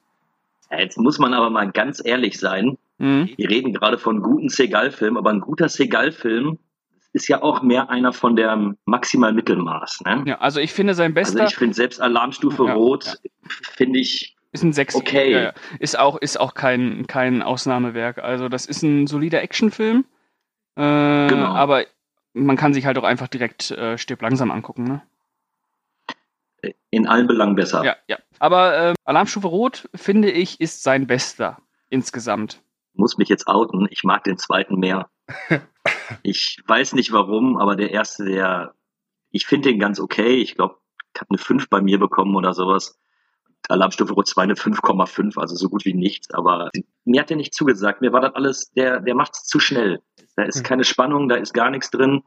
[0.71, 2.77] Ja, Jetzt muss man aber mal ganz ehrlich sein.
[2.99, 3.31] Mhm.
[3.37, 6.59] Wir reden gerade von guten Seagal-Filmen, aber ein guter Seagal-Film
[7.13, 10.03] ist ja auch mehr einer von der maximal Mittelmaß.
[10.05, 10.25] Ne?
[10.27, 13.19] Ja, also ich finde sein bester Also ich finde selbst Alarmstufe Ja, Rot,
[13.63, 14.95] finde ich, ist ein Sechs.
[14.95, 15.33] okay.
[15.33, 15.53] Ja, ja.
[15.79, 18.19] Ist auch, ist auch kein, kein Ausnahmewerk.
[18.19, 20.05] Also das ist ein solider Actionfilm.
[20.77, 21.55] Äh, Genau.
[21.55, 21.85] Aber
[22.35, 25.03] man kann sich halt auch einfach direkt äh, stirb langsam angucken, ne?
[26.91, 27.85] In allen Belangen besser.
[27.85, 28.19] Ja, ja.
[28.39, 31.59] Aber äh, Alarmstufe Rot, finde ich, ist sein bester
[31.91, 32.63] insgesamt.
[32.95, 35.11] Muss mich jetzt outen, ich mag den zweiten mehr.
[36.23, 38.75] ich weiß nicht warum, aber der erste, der,
[39.31, 40.37] ich finde den ganz okay.
[40.37, 40.77] Ich glaube,
[41.15, 42.99] ich habe eine 5 bei mir bekommen oder sowas.
[43.69, 46.33] Alarmstufe Rot 2 eine 5,5, also so gut wie nichts.
[46.33, 46.71] Aber
[47.05, 48.01] mir hat der nicht zugesagt.
[48.01, 50.01] Mir war das alles, der, der macht es zu schnell.
[50.37, 50.63] Da ist Hm.
[50.65, 52.23] keine Spannung, da ist gar nichts drin.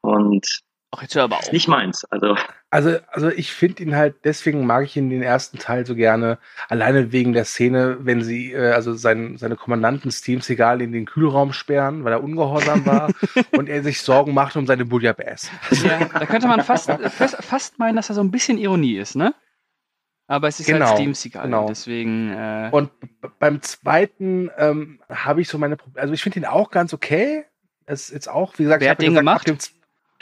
[0.00, 0.60] Und
[0.96, 1.52] Ach, jetzt hör aber ist auf.
[1.52, 2.04] nicht meins.
[2.06, 2.36] Also
[2.70, 6.38] Also, also ich finde ihn halt, deswegen mag ich ihn den ersten Teil so gerne,
[6.68, 11.04] alleine wegen der Szene, wenn sie, äh, also sein, seine Kommandanten Steam Seagal in den
[11.06, 13.10] Kühlraum sperren, weil er ungehorsam war
[13.56, 15.50] und er sich Sorgen macht um seine Bouillabaisse.
[15.84, 18.96] Ja, da könnte man fast, äh, fast, fast meinen, dass da so ein bisschen Ironie
[18.98, 19.34] ist, ne?
[20.26, 21.66] Aber es ist Genau, halt Steam Seagal, genau.
[21.68, 22.30] deswegen.
[22.32, 22.90] Äh, Und
[23.38, 27.44] beim zweiten ähm, habe ich so meine Probleme, also ich finde ihn auch ganz okay.
[27.86, 29.68] Es ist jetzt auch, wie gesagt, Wer ich hat den gesagt, gemacht?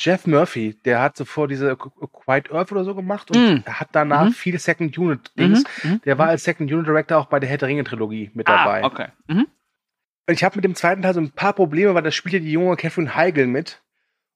[0.04, 3.64] Jeff Murphy, der hat zuvor diese Qu- Qu- Quiet Earth oder so gemacht und Mm.
[3.66, 4.32] hat danach Mhm.
[4.32, 5.64] viel Second Unit Dings.
[5.84, 6.00] mhm, mhm.
[6.04, 8.56] Der war als Second Unit Director auch bei der Herr der Ringe Trilogie mit ah,
[8.64, 8.84] dabei.
[8.84, 9.08] okay.
[9.28, 9.46] Mhm.
[10.26, 12.40] Und ich habe mit dem zweiten Teil so ein paar Probleme, weil da spielt ja
[12.40, 13.80] die junge Catherine Heigl mit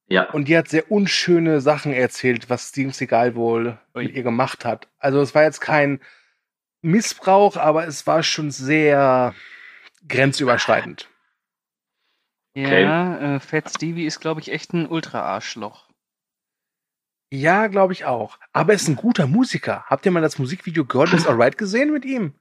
[0.09, 4.05] ja, und die hat sehr unschöne Sachen erzählt, was Steven Seagal wohl Ui.
[4.05, 4.89] mit ihr gemacht hat.
[4.99, 6.01] Also es war jetzt kein
[6.83, 9.35] Missbrauch, aber es war schon sehr
[10.07, 11.09] grenzüberschreitend.
[12.57, 15.91] Ja, äh, Fat Stevie ist, glaube ich, echt ein Ultra-Arschloch.
[17.31, 18.39] Ja, glaube ich auch.
[18.53, 19.85] Aber er ist ein guter Musiker.
[19.87, 22.35] Habt ihr mal das Musikvideo God is Alright gesehen mit ihm?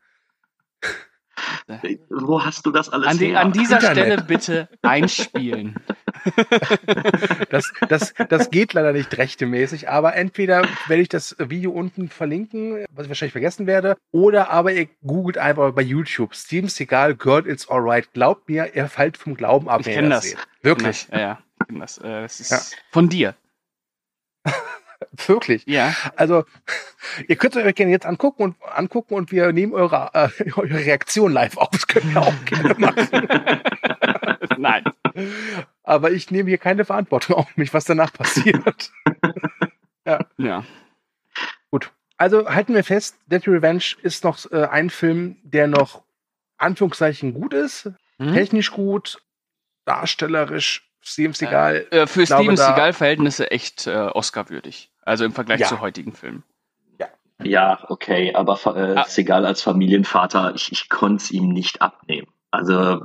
[2.09, 4.05] wo hast du das alles An, die, an dieser Internet.
[4.05, 5.75] Stelle bitte einspielen.
[7.49, 12.85] Das, das, das geht leider nicht rechtemäßig, aber entweder werde ich das Video unten verlinken,
[12.91, 17.47] was ich wahrscheinlich vergessen werde, oder aber ihr googelt einfach bei YouTube Steven Seagal, Girl,
[17.47, 18.11] It's Alright.
[18.13, 19.81] Glaubt mir, ihr fallt vom Glauben ab.
[19.81, 20.23] Ich wenn ihr kenn das.
[20.25, 20.37] seht.
[20.61, 21.39] Wirklich, Ja, ja.
[21.61, 22.59] ich kenn Das, äh, das ist Ja.
[22.91, 23.35] von dir.
[25.27, 25.63] wirklich.
[25.65, 25.93] Ja.
[26.15, 26.43] Also,
[27.27, 31.31] ihr könnt euch gerne jetzt angucken und angucken und wir nehmen eure, äh, eure Reaktion
[31.31, 31.69] live auf.
[31.71, 33.07] Das könnt ihr auch gerne machen.
[34.57, 34.83] Nein.
[35.83, 38.91] Aber ich nehme hier keine Verantwortung auf mich, was danach passiert.
[40.37, 40.63] Ja.
[41.71, 41.91] Gut.
[42.17, 46.03] Also halten wir fest, Deadly Revenge ist noch äh, ein Film, der noch
[46.57, 48.33] Anführungszeichen gut ist, Mhm.
[48.33, 49.21] technisch gut,
[49.83, 51.87] darstellerisch, Steven Seagal.
[51.91, 54.91] Äh, für Steven Seagal-Verhältnisse echt äh, Oscar-würdig.
[55.01, 55.67] Also im Vergleich Ja.
[55.67, 56.43] zu heutigen Filmen.
[57.43, 59.03] Ja, okay, aber äh, Ah.
[59.05, 62.27] Segal als Familienvater, ich, ich konnte es ihm nicht abnehmen.
[62.51, 63.03] Also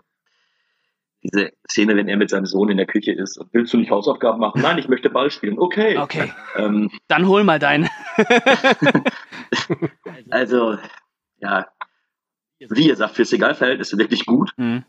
[1.23, 3.91] diese Szene, wenn er mit seinem Sohn in der Küche ist und willst du nicht
[3.91, 4.63] Hausaufgaben machen?
[4.63, 5.59] Nein, ich möchte Ball spielen.
[5.59, 5.99] Okay.
[5.99, 7.89] Okay, Ähm, dann hol mal deinen.
[10.31, 10.79] also,
[11.39, 11.67] ja,
[12.59, 14.85] wie ihr sagt, für Segal-Verhältnisse wirklich gut, Hm.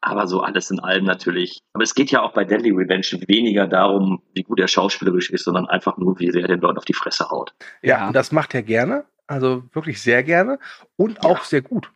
[0.00, 1.60] aber so alles in allem natürlich.
[1.72, 5.44] Aber es geht ja auch bei Deadly Revenge weniger darum, wie gut er schauspielerisch ist,
[5.44, 7.54] sondern einfach nur, wie sehr er den Leuten auf die Fresse haut.
[7.82, 8.06] Ja, Ja.
[8.08, 10.58] und das macht er gerne, also wirklich sehr gerne
[10.96, 11.90] und auch sehr gut.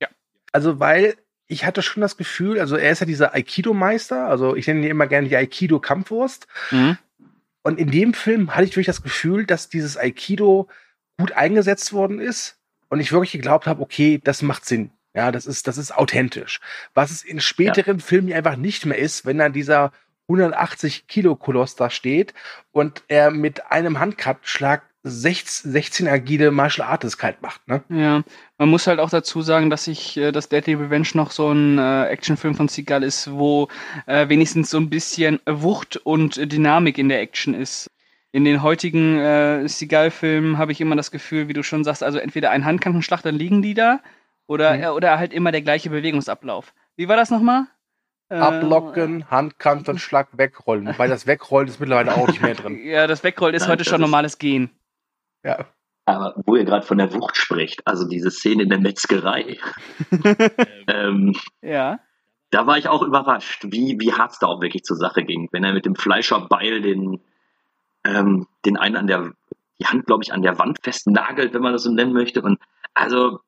[0.00, 0.08] Ja.
[0.52, 1.14] Also weil
[1.48, 4.90] ich hatte schon das Gefühl, also er ist ja dieser Aikido-Meister, also ich nenne ihn
[4.90, 6.46] immer gerne die Aikido-Kampfwurst.
[6.70, 6.98] Mhm.
[7.62, 10.68] Und in dem Film hatte ich wirklich das Gefühl, dass dieses Aikido
[11.18, 14.90] gut eingesetzt worden ist und ich wirklich geglaubt habe, okay, das macht Sinn.
[15.14, 16.60] Ja, das ist, das ist authentisch.
[16.94, 19.92] Was es in späteren Filmen einfach nicht mehr ist, wenn dann dieser
[20.28, 22.34] 180 Kilo Koloss da steht
[22.72, 27.82] und er mit einem Handkatschlag 16, 16 agile Martial Artists kalt macht, ne?
[27.88, 28.22] Ja,
[28.58, 31.78] man muss halt auch dazu sagen, dass ich, äh, dass Deadly Revenge noch so ein
[31.78, 33.68] äh, Actionfilm von Seagal ist, wo
[34.06, 37.88] äh, wenigstens so ein bisschen Wucht und Dynamik in der Action ist.
[38.32, 42.18] In den heutigen äh, Seagal-Filmen habe ich immer das Gefühl, wie du schon sagst, also
[42.18, 44.00] entweder ein Handkantenschlag, dann liegen die da,
[44.48, 44.82] oder, Mhm.
[44.82, 46.74] äh, oder halt immer der gleiche Bewegungsablauf.
[46.96, 47.66] Wie war das nochmal?
[48.28, 50.86] Äh, Ablocken, Handkante, Schlag, wegrollen.
[50.88, 52.78] Wobei das Wegrollen ist mittlerweile auch nicht mehr drin.
[52.84, 54.70] Ja, das Wegrollen ist heute schon normales Gehen.
[55.44, 55.66] Ja.
[56.04, 59.58] Aber wo ihr gerade von der Wucht spricht, also diese Szene in der Metzgerei,
[60.88, 61.98] ähm, Ja.
[62.50, 65.48] da war ich auch überrascht, wie, wie hart es da auch wirklich zur Sache ging.
[65.50, 67.20] Wenn er mit dem Fleischerbeil den,
[68.04, 69.32] ähm, den einen an der,
[69.80, 72.40] die Hand, glaube ich, an der Wand festnagelt, wenn man das so nennen möchte.
[72.40, 72.60] Und
[72.94, 73.40] also,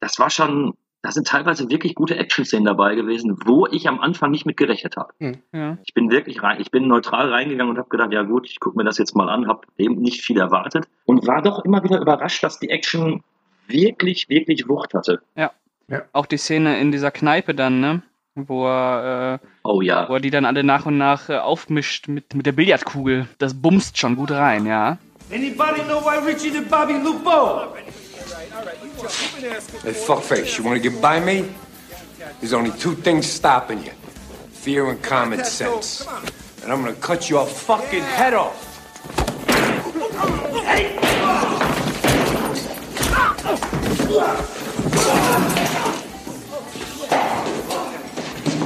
[0.00, 0.74] das war schon,
[1.06, 4.96] da sind teilweise wirklich gute Action-Szenen dabei gewesen, wo ich am Anfang nicht mit gerechnet
[4.96, 5.38] habe.
[5.52, 5.78] Ja.
[5.84, 8.76] Ich bin wirklich rein, ich bin neutral reingegangen und habe gedacht, ja gut, ich gucke
[8.76, 12.00] mir das jetzt mal an, habe eben nicht viel erwartet und war doch immer wieder
[12.00, 13.22] überrascht, dass die Action
[13.68, 15.22] wirklich, wirklich Wucht hatte.
[16.12, 18.02] Auch die Szene in dieser Kneipe dann, ne?
[18.34, 20.08] Wo er, äh, Oh ja.
[20.08, 23.28] wo er die dann alle nach und nach äh, aufmischt mit, mit der Billardkugel.
[23.38, 24.98] Das bumst schon gut rein, ja.
[25.32, 27.62] Anybody know why Richie the Bobby Lupo?
[28.76, 31.48] Hey, fuckface, you wanna get by me?
[32.40, 33.92] There's only two things stopping you
[34.66, 36.06] fear and common sense.
[36.62, 38.64] And I'm gonna cut your fucking head off.
[40.64, 40.96] Hey!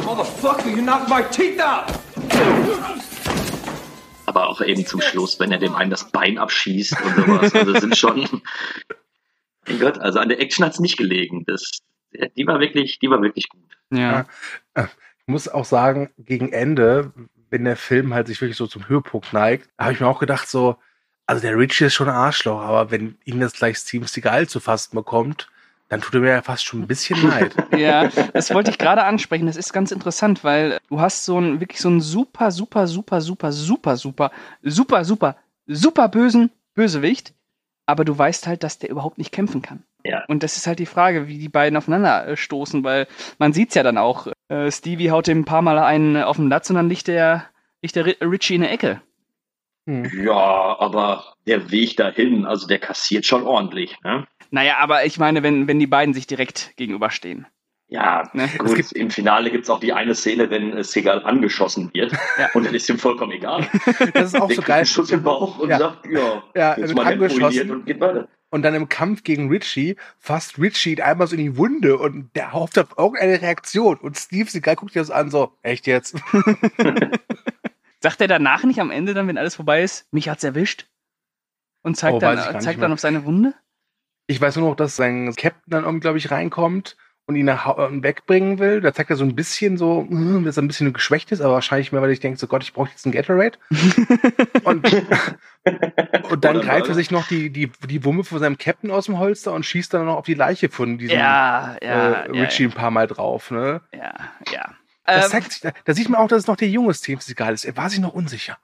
[0.06, 2.00] Motherfucker, you knocked my teeth out!
[4.30, 7.52] aber auch eben zum Schluss, wenn er dem einen das Bein abschießt und sowas.
[7.52, 8.42] Also sind schon.
[9.70, 11.44] Mein Gott, also an der Action hat es nicht gelegen.
[11.46, 11.80] Das,
[12.36, 13.62] die war wirklich, die war wirklich gut.
[13.92, 14.26] Ja.
[14.76, 17.12] Ich muss auch sagen, gegen Ende,
[17.50, 20.48] wenn der Film halt sich wirklich so zum Höhepunkt neigt, habe ich mir auch gedacht,
[20.48, 20.76] so,
[21.26, 24.60] also der Richie ist schon ein Arschloch, aber wenn ihm das gleich Steven Seagal zu
[24.60, 25.48] fassen bekommt,
[25.88, 27.54] dann tut er mir ja fast schon ein bisschen leid.
[27.76, 29.46] Ja, das wollte ich gerade ansprechen.
[29.46, 33.20] Das ist ganz interessant, weil du hast so einen wirklich so einen super, super, super,
[33.20, 34.30] super, super, super,
[34.62, 37.34] super, super, super bösen Bösewicht,
[37.90, 39.84] aber du weißt halt, dass der überhaupt nicht kämpfen kann.
[40.04, 40.24] Ja.
[40.28, 43.06] Und das ist halt die Frage, wie die beiden aufeinander äh, stoßen, weil
[43.38, 44.28] man sieht's ja dann auch.
[44.48, 47.44] Äh, Stevie haut ihm ein paar Mal einen auf den Latz und dann liegt der,
[47.82, 49.02] liegt der Ri- Richie in der Ecke.
[49.86, 50.10] Hm.
[50.24, 53.98] Ja, aber der Weg dahin, also der kassiert schon ordentlich.
[54.02, 54.26] Ne?
[54.50, 57.46] Naja, aber ich meine, wenn, wenn die beiden sich direkt gegenüberstehen.
[57.92, 58.48] Ja, Ne?
[58.56, 62.12] gut, gibt- im Finale gibt es auch die eine Szene, wenn äh, Segal angeschossen wird.
[62.38, 62.48] Ja.
[62.54, 63.66] Und dann ist ihm vollkommen egal.
[64.14, 64.76] Das ist auch Der so kriegt geil.
[64.78, 65.78] einen Schuss im Bauch und Ja.
[65.78, 67.70] sagt, ja, Ja, jetzt wird mal angeschossen.
[67.72, 68.28] und geht weiter.
[68.52, 72.30] Und dann im Kampf gegen Richie fasst Richie ihn einmal so in die Wunde und
[72.36, 73.96] der hofft auf irgendeine Reaktion.
[73.96, 76.16] Und Steve Seagal guckt sich das an, so, echt jetzt?
[78.02, 80.86] Sagt er danach nicht am Ende dann, wenn alles vorbei ist, mich hat's erwischt?
[81.82, 83.54] Und zeigt, Oh, dann, nicht zeigt dann auf seine Wunde?
[84.26, 86.96] Ich weiß nur noch, dass sein Captain dann irgendwie, glaube ich, reinkommt
[87.26, 88.80] und ihn nach äh, wegbringen will.
[88.80, 90.06] Da zeigt er so ein bisschen so,
[90.44, 92.72] dass er ein bisschen geschwächt ist, aber wahrscheinlich mehr, weil ich denke, so Gott, ich
[92.72, 93.58] brauche jetzt einen Gatorade.
[94.64, 94.92] und,
[96.30, 99.18] und dann greift er sich noch die, die, die Wumme von seinem Captain aus dem
[99.18, 102.64] Holster und schießt dann noch auf die Leiche von diesem Ja, ja, äh, ja, Richie
[102.64, 103.50] ein paar Mal drauf.
[103.50, 103.80] Ne?
[103.92, 104.14] ja,
[104.52, 104.74] ja.
[105.16, 107.54] Das Ähm, zeigt sich, da, sieht man auch, dass es noch der junge Steve Seagal
[107.54, 107.64] ist.
[107.64, 108.58] Er war sich noch unsicher.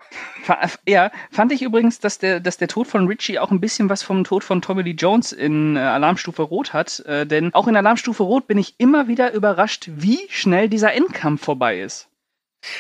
[0.87, 4.03] ja, fand ich übrigens, dass der, dass der Tod von Richie auch ein bisschen was
[4.03, 7.01] vom Tod von Tommy Lee Jones in äh, Alarmstufe Rot hat.
[7.01, 11.45] Äh, denn auch in Alarmstufe Rot bin ich immer wieder überrascht, wie schnell dieser Endkampf
[11.45, 12.09] vorbei ist.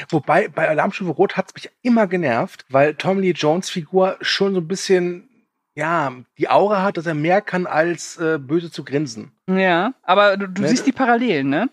[0.09, 4.55] Wobei bei Alarmstufe Rot hat es mich immer genervt, weil Tommy Lee Jones Figur schon
[4.55, 5.29] so ein bisschen,
[5.75, 9.33] ja, die Aura hat, dass er mehr kann als äh, böse zu grinsen.
[9.49, 11.69] Ja, aber du, du Ne, siehst die Parallelen, ne?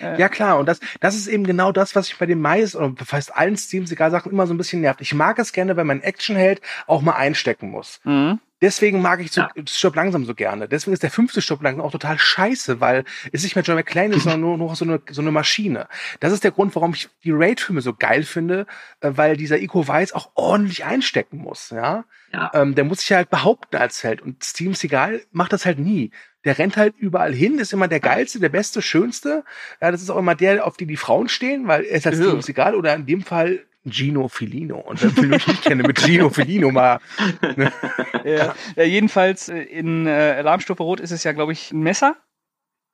[0.00, 3.04] Ja klar, und das, das ist eben genau das, was ich bei den meisten oder
[3.04, 5.00] fast allen Steam Seagal Sachen immer so ein bisschen nervt.
[5.00, 8.00] Ich mag es gerne, wenn man Actionheld auch mal einstecken muss.
[8.04, 8.38] Mhm.
[8.60, 9.50] Deswegen mag ich so Ja.
[9.68, 10.68] Stopp langsam so gerne.
[10.68, 14.16] Deswegen ist der fünfte Stopp langsam auch total scheiße, weil es nicht mehr John McClane
[14.16, 15.86] ist, sondern nur noch so eine, so eine Maschine.
[16.18, 18.66] Das ist der Grund, warum ich die Raid-Filme so geil finde,
[19.00, 22.04] äh, weil dieser Iko Weiss auch ordentlich einstecken muss, ja.
[22.32, 22.50] Ja.
[22.52, 24.22] Ähm, der muss sich halt behaupten als Held.
[24.22, 26.10] Und Steven Seagal macht das halt nie.
[26.44, 29.44] Der rennt halt überall hin, ist immer der geilste, der beste, schönste.
[29.80, 32.16] Ja, das ist auch immer der, auf die die Frauen stehen, weil er ist halt
[32.16, 32.22] Ja.
[32.22, 34.78] Steven Seagal oder in dem Fall Gino Filino.
[34.78, 37.00] Und wer Film ich nicht kenne, mit Gino Filino mal.
[38.24, 38.54] Ja.
[38.76, 42.16] ja, jedenfalls in äh, Alarmstufe Rot ist es ja, glaube ich, ein Messer,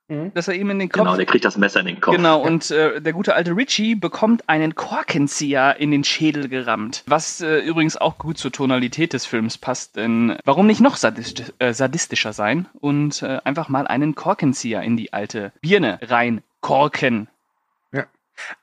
[0.07, 0.31] Mhm.
[0.33, 1.03] das er ihm in den Kopf.
[1.03, 2.15] Genau, der kriegt das Messer in den Kopf.
[2.15, 7.03] Genau, und äh, der gute alte Richie bekommt einen Korkenzieher in den Schädel gerammt.
[7.07, 11.53] Was äh, übrigens auch gut zur Tonalität des Films passt, denn warum nicht noch sadist
[11.59, 17.27] äh, sadistischer sein und äh, einfach mal einen Korkenzieher in die alte Birne rein korken.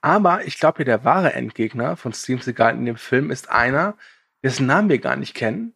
[0.03, 3.95] Aber ich glaube, der wahre Endgegner von Steven Seagal in dem Film ist einer,
[4.43, 5.73] dessen Namen wir gar nicht kennen,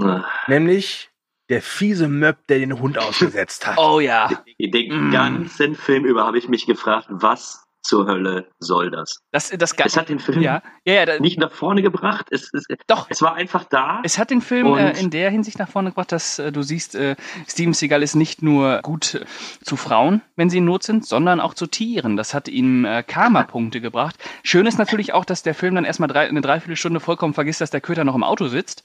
[0.00, 1.10] Äh, Nämlich
[1.48, 3.78] der fiese Möb, der den Hund ausgesetzt hat.
[3.78, 4.28] Oh ja.
[4.58, 5.12] Den Mm.
[5.12, 9.20] ganzen Film über habe ich mich gefragt, was zur Hölle soll das?
[9.32, 12.26] Das, das Es hat den Film ja, ja, ja, da, nicht nach vorne gebracht.
[12.30, 13.06] Es, es, doch.
[13.08, 14.00] es war einfach da.
[14.04, 16.94] Es hat den Film äh, in der Hinsicht nach vorne gebracht, dass äh, du siehst,
[16.94, 17.16] äh,
[17.48, 19.24] Steven Seagal ist nicht nur gut äh,
[19.62, 22.16] zu Frauen, wenn sie in Not sind, sondern auch zu Tieren.
[22.16, 24.16] Das hat ihm äh, Karma-Punkte gebracht.
[24.42, 27.70] Schön ist natürlich auch, dass der Film dann erstmal drei, eine Dreiviertelstunde vollkommen vergisst, dass
[27.70, 28.84] der Köter noch im Auto sitzt.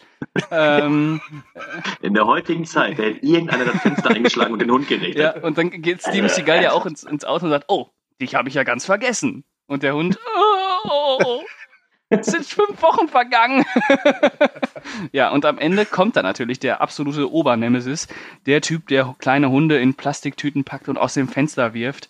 [0.52, 1.22] ähm,
[2.02, 5.18] In der heutigen Zeit hätte irgendeiner das Fenster eingeschlagen und den Hund geredet.
[5.18, 7.90] ja, und dann geht Steven Seagal ja auch ins, ins Auto und sagt, oh,
[8.22, 9.44] dich habe ich ja ganz vergessen.
[9.68, 10.20] Und der Hund,
[10.86, 11.44] oh,
[12.10, 13.66] es sind fünf Wochen vergangen.
[15.12, 18.08] ja, und am Ende kommt dann natürlich der absolute Obernemesis,
[18.46, 22.10] der Typ, der kleine Hunde in Plastiktüten packt und aus dem Fenster wirft.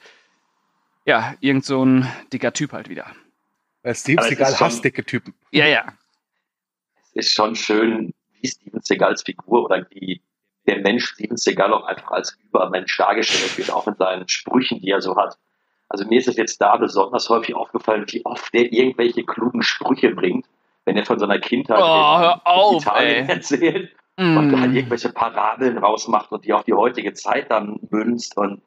[1.05, 3.05] Ja, irgend so ein dicker Typ halt wieder.
[3.83, 5.33] Weil Steve Aber es Seagal hasst dicke Typen.
[5.51, 5.93] Ja, ja.
[7.03, 10.21] Es ist schon schön, wie Steven Seagals Figur oder wie
[10.65, 14.89] der Mensch Steven Seagal auch einfach als Übermensch dargestellt wird, auch in seinen Sprüchen, die
[14.89, 15.37] er so hat.
[15.91, 20.11] Also mir ist es jetzt da besonders häufig aufgefallen, wie oft der irgendwelche klugen Sprüche
[20.15, 20.45] bringt,
[20.85, 21.79] wenn er von seiner Kindheit
[22.45, 23.35] Oh, in Italien ey.
[23.35, 24.75] erzählt und dann Mm.
[24.75, 28.61] irgendwelche Parabeln rausmacht und die auf die heutige Zeit dann münzt und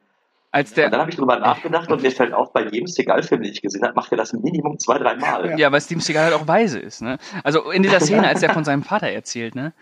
[0.51, 3.41] Als Und dann der, habe ich drüber nachgedacht und mir fällt auf, bei jedem Seagal-Film,
[3.41, 5.59] den ich gesehen habe, macht er das Minimum zwei, drei Mal.
[5.59, 7.17] ja, weil Steven Seagal halt auch weise ist, ne?
[7.43, 9.73] Also in dieser Szene, als er von seinem Vater erzählt, ne?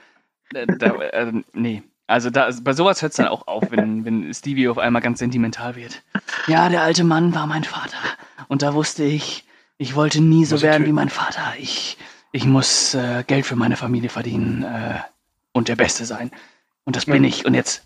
[0.51, 1.84] Da, da, ähm, nee.
[2.07, 5.19] Also da, bei sowas hört es dann auch auf, wenn, wenn Stevie auf einmal ganz
[5.19, 6.01] sentimental wird.
[6.47, 7.97] Ja, der alte Mann war mein Vater.
[8.47, 9.45] Und da wusste ich,
[9.77, 11.53] ich wollte nie so werden wie mein Vater.
[11.57, 11.97] Ich,
[12.31, 14.99] ich muss äh, Geld für meine Familie verdienen äh,
[15.51, 16.31] und der Beste sein.
[16.85, 17.45] Und das bin ich.
[17.45, 17.83] Und jetzt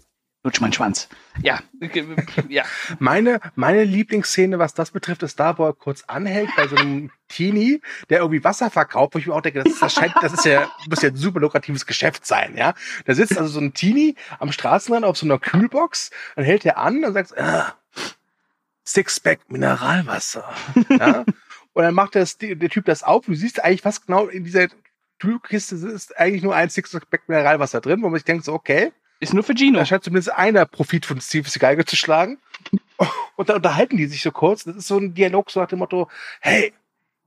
[0.47, 1.07] lutsch mein Schwanz.
[1.41, 1.59] Ja,
[2.49, 2.63] ja.
[2.99, 7.11] Meine, meine Lieblingsszene, was das betrifft, ist da, wo er kurz anhält bei so einem
[7.27, 10.33] Teenie, der irgendwie Wasser verkauft, wo ich mir auch denke, das, ist- das scheint, das
[10.33, 12.73] ist ja, muss ja ein super lukratives Geschäft sein, ja.
[13.05, 16.77] Da sitzt also so ein Teenie am Straßenrand auf so einer Kühlbox, dann hält er
[16.77, 17.75] an und sagt, ah,
[18.85, 20.45] Sixpack Mineralwasser,
[20.89, 21.25] ja.
[21.73, 24.43] Und dann macht das, der Typ das auf und du siehst eigentlich fast genau in
[24.45, 24.67] dieser
[25.19, 29.33] Kühlkiste ist eigentlich nur ein Sixpack Mineralwasser drin, wo man sich denkt so, okay, Ist
[29.33, 29.79] nur für Gino.
[29.79, 32.37] da scheint zumindest einer Profit von Steve Seagal zu schlagen.
[33.35, 34.63] Und dann unterhalten die sich so kurz.
[34.63, 36.73] Das ist so ein Dialog so nach dem Motto, hey,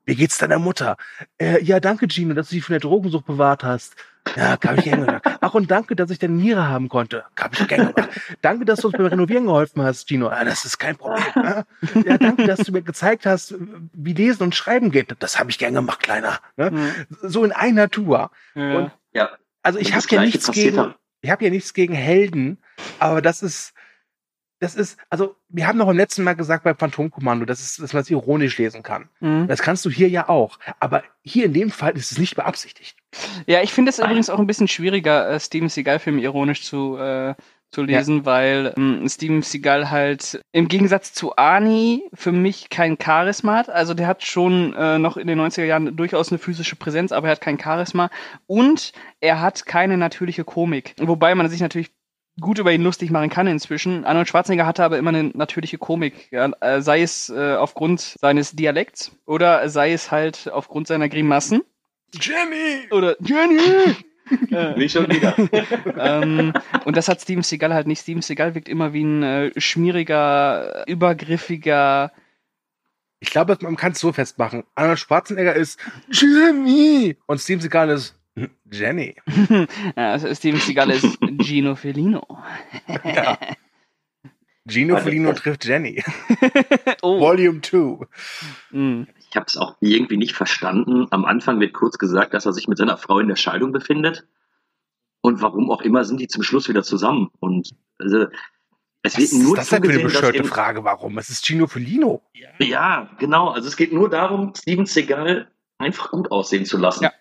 [0.07, 0.97] wie geht's deiner Mutter?
[1.39, 3.95] Äh, ja, danke, Gino, dass du sie von der Drogensucht bewahrt hast.
[4.37, 5.23] Ja, hab ich gerne gemacht.
[5.41, 7.25] Ach, und danke, dass ich deine Niere haben konnte.
[7.39, 8.11] Hab ich gerne gemacht.
[8.43, 10.29] Danke, dass du uns beim Renovieren geholfen hast, Gino.
[10.31, 11.25] Ja, das ist kein Problem.
[11.37, 11.65] Ja,
[12.05, 13.55] Ja, danke, dass du mir gezeigt hast,
[13.93, 15.15] wie Lesen und Schreiben geht.
[15.21, 16.41] Das habe ich gern gemacht, Kleiner.
[16.57, 16.71] Ne?
[16.71, 16.93] Mhm.
[17.23, 18.31] So in einer Tour.
[18.55, 18.77] Ja.
[18.79, 19.31] Und Ja.
[19.63, 22.59] also ich habe ja nichts gegen, auch- ich habe ja nichts gegen Helden,
[22.99, 23.75] aber das ist,
[24.61, 27.95] das ist, also wir haben noch im letzten Mal gesagt bei Phantomkommando, das ist, dass
[27.95, 29.09] man es ironisch lesen kann.
[29.21, 29.49] Mhm.
[29.49, 32.97] Das kannst du hier ja auch, aber hier in dem Fall ist es nicht beabsichtigt.
[33.47, 37.35] Ja, ich finde es übrigens auch ein bisschen schwieriger, äh, Steven Seagal-Film ironisch zu, äh,
[37.71, 43.57] zu lesen, weil ähm, Steven Seagal halt im Gegensatz zu Arnie für mich kein Charisma
[43.57, 43.71] hat.
[43.71, 47.29] Also der hat schon äh, noch in den 90er Jahren durchaus eine physische Präsenz, aber
[47.29, 48.11] er hat kein Charisma
[48.47, 50.95] und er hat keine natürliche Komik.
[50.99, 51.91] Wobei man sich natürlich
[52.41, 54.05] gut über ihn lustig machen kann inzwischen.
[54.05, 58.53] Arnold Schwarzenegger hatte aber immer eine natürliche Komik, ja, äh, sei es äh, aufgrund seines
[58.53, 61.63] Dialekts oder sei es halt aufgrund seiner Grimassen.
[62.13, 62.89] Jenny!
[62.91, 63.97] Oder Jenny!
[64.77, 65.35] Nicht schon wieder.
[66.23, 66.53] ähm,
[66.85, 68.01] und das hat Steven Seagal halt nicht.
[68.01, 72.13] Steven Seagal wirkt immer wie ein äh, schmieriger, übergriffiger.
[73.21, 74.65] Ich glaube, man kann es so festmachen.
[74.75, 75.79] Arnold Schwarzenegger ist
[76.11, 78.17] Jimmy und Steven Seagal ist
[78.71, 79.17] Jenny.
[79.97, 82.25] Äh, Steven Seagal ist Gino Felino.
[83.05, 83.39] Ja.
[84.67, 86.03] Gino Also, Felino das- trifft Jenny.
[87.03, 87.19] Oh.
[87.21, 88.07] Volume 2.
[88.71, 89.03] Mm.
[89.31, 91.07] Ich habe es auch irgendwie nicht verstanden.
[91.11, 94.27] Am Anfang wird kurz gesagt, dass er sich mit seiner Frau in der Scheidung befindet.
[95.21, 97.31] Und warum auch immer sind die zum Schluss wieder zusammen.
[97.39, 98.27] Und also,
[99.03, 100.83] es wird ist nur das für eine bescheuerte eben, Frage?
[100.83, 101.17] Warum?
[101.19, 102.23] Es ist Gino Felino.
[102.59, 103.49] Ja, genau.
[103.49, 107.05] Also es geht nur darum, Steven Seagal einfach gut aussehen zu lassen.
[107.05, 107.13] Ja.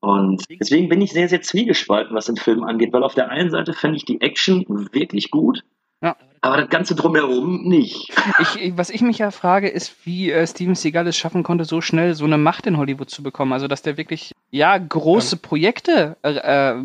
[0.00, 3.50] Und deswegen bin ich sehr, sehr zwiegespalten, was den Film angeht, weil auf der einen
[3.50, 5.64] Seite fände ich die Action wirklich gut,
[6.02, 6.16] Ja.
[6.42, 8.12] aber das Ganze drumherum nicht.
[8.40, 11.80] Ich, was ich mich ja frage, ist, wie äh, Steven Seagal es schaffen konnte, so
[11.80, 13.52] schnell so eine Macht in Hollywood zu bekommen.
[13.52, 16.16] Also, dass der wirklich, ja, große Projekte.
[16.22, 16.84] Äh, äh,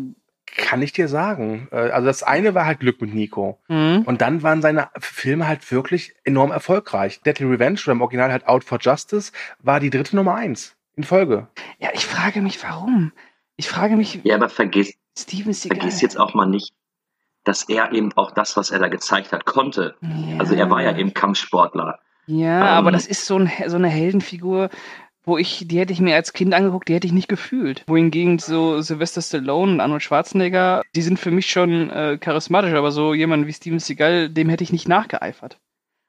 [0.56, 1.68] Kann ich dir sagen.
[1.72, 3.58] Äh, Also das eine war halt Glück mit Nico.
[3.68, 4.02] mh.
[4.06, 7.20] Und dann waren seine Filme halt wirklich enorm erfolgreich.
[7.20, 11.04] Deadly Revenge oder im Original halt Out for Justice war die dritte Nummer eins in
[11.04, 11.48] Folge.
[11.78, 13.12] ja, ich frage mich, warum.
[13.56, 15.78] Ich frage mich, Ja, aber vergiss, Steven Seagal.
[15.78, 16.72] vergiss jetzt auch mal nicht,
[17.44, 19.94] dass er eben auch das, was er da gezeigt hat, konnte.
[20.00, 20.38] Ja.
[20.38, 21.98] Also er war ja eben Kampfsportler.
[22.26, 24.70] Ja, Ähm, aber das ist so, ein, so eine Heldenfigur.
[25.24, 27.84] wo ich, die hätte ich mir als Kind angeguckt, die hätte ich nicht gefühlt.
[27.86, 32.90] Wohingegen so Sylvester Stallone und Arnold Schwarzenegger, die sind für mich schon äh, charismatisch, aber
[32.90, 35.58] so jemand wie Steven Seagal, dem hätte ich nicht nachgeeifert.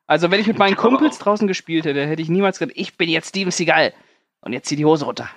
[0.08, 3.08] Also wenn ich mit meinen Kumpels draußen gespielt hätte, hätte ich niemals gesagt, ich bin
[3.10, 3.94] jetzt Steven Seagal
[4.42, 5.30] und jetzt zieh die Hose runter.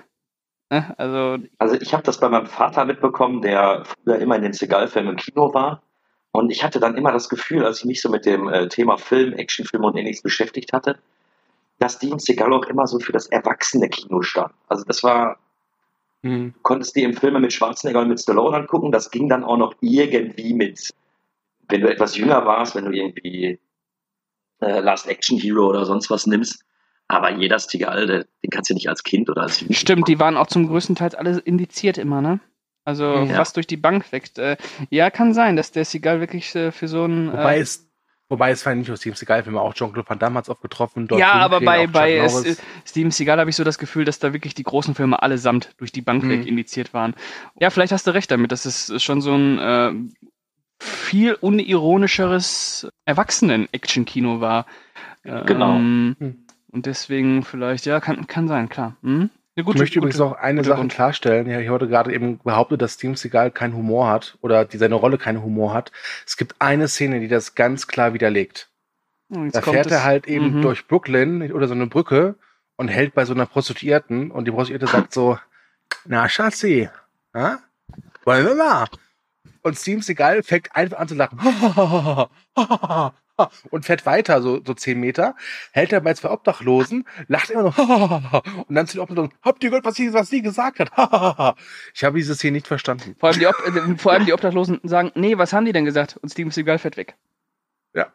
[0.71, 0.95] Ne?
[0.99, 5.11] Also, Also ich habe das bei meinem Vater mitbekommen, der früher immer in den Seagal-Filmen
[5.11, 5.83] im Kino war.
[6.37, 8.99] Und ich hatte dann immer das Gefühl, als ich mich so mit dem äh, Thema
[8.99, 10.99] Film, Actionfilm und ähnliches beschäftigt hatte,
[11.79, 14.53] dass Steven Seagal auch immer so für das erwachsene Kino stand.
[14.69, 15.39] Also das war,
[16.23, 16.53] Mhm.
[16.55, 19.57] du konntest dir im Filme mit Schwarzenegger und mit Stallone angucken, das ging dann auch
[19.59, 20.91] noch irgendwie mit,
[21.69, 23.59] wenn du etwas jünger warst, wenn du irgendwie
[24.61, 26.65] äh, Last Action Hero oder sonst was nimmst.
[27.09, 30.49] Aber jeder der- den kannst du nicht als Kind oder als stimmt, die waren auch
[30.49, 32.41] zum größten Teil alle indiziert immer, ne?
[32.87, 33.35] Also Ja.
[33.35, 34.31] fast durch die Bank weg.
[34.39, 34.57] Äh,
[34.89, 37.31] ja, kann sein, dass der Seagal wirklich äh, für so ein.
[37.33, 37.91] Wobei Äh, es,
[38.29, 41.07] wobei es war nicht nur Steven Seagal-Filme, auch Jean-Claude Van Damme hat es oft getroffen.
[41.09, 42.45] Dolph ja, aber bei, bei Norris.
[42.45, 45.75] S- Steven Seagal habe ich so das Gefühl, dass da wirklich die großen Filme allesamt
[45.79, 46.47] durch die Bank weg Mhm.
[46.47, 47.15] indiziert waren.
[47.61, 49.93] Ja, vielleicht hast du recht damit, dass es schon so ein äh,
[50.79, 54.67] viel unironischeres Erwachsenen-Action-Kino war.
[55.23, 55.77] Genau.
[55.77, 56.37] Ähm, Hm.
[56.71, 58.97] Und deswegen vielleicht, ja, kann, kann sein, klar.
[59.03, 59.31] Hm?
[59.57, 60.93] Eine ich möchte übrigens auch eine Sache Grund.
[60.93, 61.49] klarstellen.
[61.49, 64.97] Ja, ich wurde gerade eben behauptet, dass Steven Seagal keinen Humor hat oder die seine
[64.97, 65.93] Rolle keinen Humor hat.
[66.27, 68.69] Es gibt eine Szene, die das ganz klar widerlegt.
[69.29, 70.63] Da fährt er halt eben Mhm.
[70.63, 72.37] durch Brooklyn oder so eine Brücke
[72.77, 75.39] und hält bei so einer Prostituierten und die Prostituierte sagt so,
[76.05, 76.89] na Schatzi,
[77.35, 77.59] ja?
[78.25, 78.87] wollen wir mal?
[79.63, 81.39] Und Steven Seagal fängt einfach an zu lachen
[83.71, 85.37] und fährt weiter, so, so zehn Meter,
[85.73, 87.79] hält dabei zwei Obdachlosen, lacht immer noch
[88.69, 90.91] und dann zu den Obdachlosen, habt ihr gehört, was sie, was sie gesagt hat?
[91.95, 93.17] ich habe diese Szene nicht verstanden.
[93.19, 95.85] Vor allem, die Ob äh, vor allem die Obdachlosen sagen, nee, was haben die denn
[95.85, 96.17] gesagt?
[96.17, 97.17] Und Steven Seagal fährt weg.
[97.95, 98.13] Ja.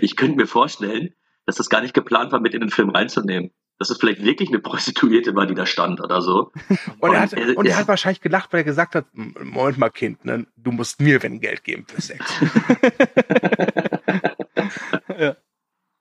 [0.00, 1.14] Ich könnte mir vorstellen,
[1.46, 3.50] dass das gar nicht geplant war, mit in den Film reinzunehmen.
[3.80, 6.52] Dass es vielleicht wirklich eine Prostituierte war, die da stand oder so.
[7.00, 9.78] Und, er, hat, äh, und er hat wahrscheinlich gelacht, weil er gesagt hat, "M- Moment
[9.78, 12.24] mal, Kind, ne, du musst mir wenn Geld geben für Sex.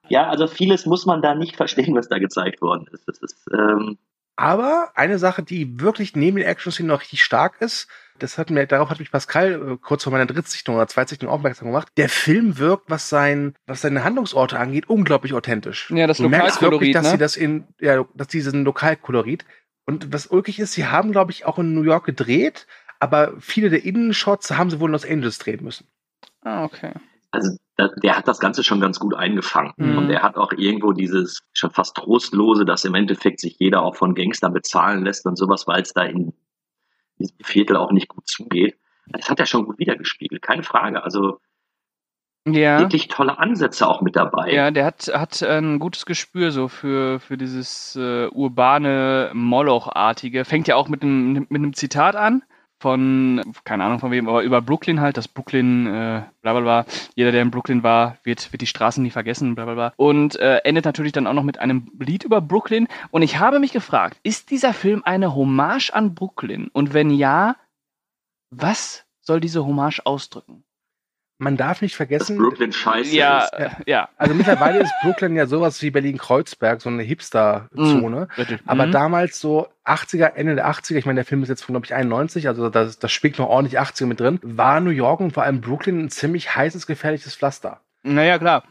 [0.09, 3.07] ja, also vieles muss man da nicht verstehen, was da gezeigt worden ist.
[3.07, 3.97] Das ist ähm,
[4.39, 8.65] Aber eine Sache, die wirklich neben den Action-Szenen noch richtig stark ist, das hat mir,
[8.67, 11.89] darauf hat mich Pascal äh, kurz vor meiner Drittsichtung oder Zweitsichtung aufmerksam gemacht.
[11.97, 15.91] Der Film wirkt, was sein, was seine Handlungsorte angeht, unglaublich authentisch.
[15.91, 17.11] Ja, das merkst wirklich, Lokalkolorit, dass ne?
[17.11, 19.43] sie das in, ja, dass diesen Lokalkolorit.
[19.85, 22.65] Und was ulkig ist, sie haben, glaube ich, auch in New York gedreht,
[23.01, 25.85] aber viele der Innenshots haben sie wohl in Los Angeles drehen müssen.
[26.43, 26.93] Ah, okay.
[27.31, 27.57] Also
[28.03, 29.73] der hat das Ganze schon ganz gut eingefangen.
[29.77, 29.97] Mhm.
[29.97, 33.95] Und der hat auch irgendwo dieses schon fast Trostlose, dass im Endeffekt sich jeder auch
[33.95, 36.33] von Gangstern bezahlen lässt und sowas, weil es da in
[37.19, 38.77] diesem Viertel auch nicht gut zugeht.
[39.07, 41.03] Das hat er schon gut wiedergespiegelt, keine Frage.
[41.03, 41.39] Also
[42.47, 42.79] Ja.
[42.79, 44.51] wirklich tolle Ansätze auch mit dabei.
[44.51, 50.45] Ja, der hat, hat ein gutes Gespür so für, für dieses äh, urbane, Moloch-artige.
[50.45, 52.43] Fängt ja auch mit einem, mit einem Zitat an
[52.79, 56.85] von, keine Ahnung von wem, aber über Brooklyn halt, das Brooklyn, äh, bla bla bla.
[57.15, 59.93] Jeder, der in Brooklyn war, wird, wird die Straßen nie vergessen, bla bla bla.
[59.97, 62.87] Und äh, endet natürlich dann auch noch mit einem Lied über Brooklyn.
[63.11, 66.69] Und ich habe mich gefragt, ist dieser Film eine Hommage an Brooklyn?
[66.71, 67.55] Und wenn ja,
[68.49, 70.63] was soll diese Hommage ausdrücken?
[71.41, 73.53] Man darf nicht Dass vergessen, Brooklyn scheiße Ja, ist.
[73.53, 74.09] äh, ja.
[74.17, 78.27] also mittlerweile ist Brooklyn ja sowas wie Berlin-Kreuzberg, so eine Hipster-Zone.
[78.37, 78.59] Richtig.
[78.65, 78.91] Aber Mhm.
[78.91, 81.95] damals so 80er, Ende der 80er, ich meine, der Film ist jetzt von, glaube ich,
[81.95, 85.43] 91, also das, das spielt noch ordentlich 80er mit drin, war New York und vor
[85.43, 87.79] allem Brooklyn ein ziemlich heißes, gefährliches Pflaster.
[88.03, 88.63] Naja, klar.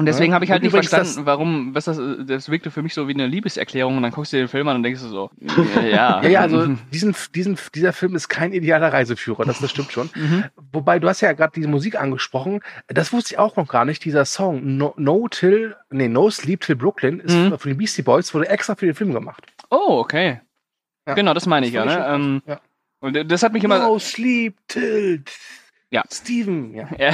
[0.00, 0.34] Und deswegen Ja.
[0.36, 3.12] habe ich halt Und nicht verstanden, warum, was das, das wirkte für mich so wie
[3.12, 5.30] eine Liebeserklärung und dann guckst du dir den Film an und denkst du so,
[5.76, 6.22] ja.
[6.22, 10.08] Ja, ja, also diesen, diesen, dieser Film ist kein idealer Reiseführer, das, das stimmt schon.
[10.16, 10.44] Mhm.
[10.72, 14.04] Wobei, du hast ja gerade diese Musik angesprochen, das wusste ich auch noch gar nicht,
[14.04, 17.58] dieser Song No, no Till, nee, No Sleep Till Brooklyn ist Mhm.
[17.58, 19.44] von den Beastie Boys, wurde extra für den Film gemacht.
[19.70, 20.40] Oh, okay.
[21.06, 21.14] Ja.
[21.14, 22.52] Genau, das meine ich Das ja, fand ich ne?
[22.54, 22.58] Ähm,
[23.00, 23.78] Und das hat mich immer.
[23.80, 25.24] No Sleep Till
[25.90, 26.04] Ja.
[26.10, 26.88] Steven, ja.
[26.98, 27.12] Ja.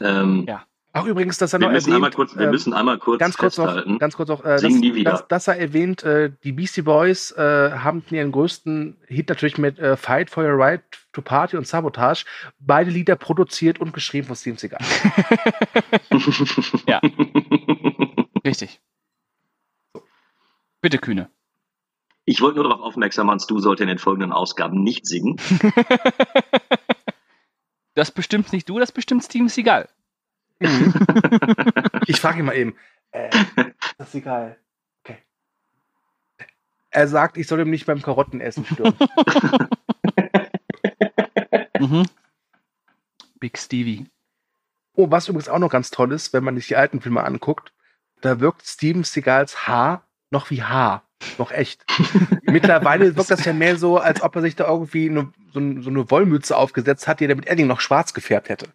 [0.00, 0.64] Ähm, Ja.
[0.96, 3.18] Ach, übrigens, dass er wir noch müssen erwähnt, einmal kurz, wir ähm, müssen einmal kurz
[3.18, 3.98] ganz kurz noch, festhalten.
[3.98, 5.10] ganz kurz noch, äh, Singen dass, die wieder.
[5.10, 9.80] dass, dass er erwähnt, äh, die Beastie Boys äh, haben ihren größten Hit natürlich mit
[9.80, 10.82] äh, Fight for Your Right
[11.12, 12.24] to Party und Sabotage.
[12.60, 14.78] Beide Lieder produziert und geschrieben von Steven Seagal.
[16.86, 17.00] Ja.
[18.44, 18.80] Richtig.
[20.80, 21.28] Bitte, Kühne.
[22.24, 25.40] Ich wollte nur darauf aufmerksam machen, du sollte in den folgenden Ausgaben nicht singen.
[27.94, 29.88] Das bestimmt nicht du, das bestimmt Steven Seagal.
[32.06, 32.76] Ich frage ihn mal eben.
[33.12, 33.30] Äh,
[33.98, 34.58] das ist egal.
[35.02, 35.18] Okay.
[36.90, 38.94] Er sagt, ich soll ihm nicht beim Karottenessen stören.
[41.80, 42.06] Mhm.
[43.40, 44.06] Big Stevie.
[44.94, 47.74] oh, was übrigens auch noch ganz toll ist, wenn man sich die alten Filme anguckt,
[48.22, 51.02] da wirkt Steven Seagals Haar noch wie Haar.
[51.36, 51.84] Noch echt.
[52.42, 55.90] Mittlerweile wirkt das ja mehr so, als ob er sich da irgendwie eine, so, so
[55.90, 58.68] eine Wollmütze aufgesetzt hat, die er mit Edding noch schwarz gefärbt hätte.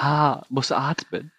[0.00, 1.32] Ha, muss atmen.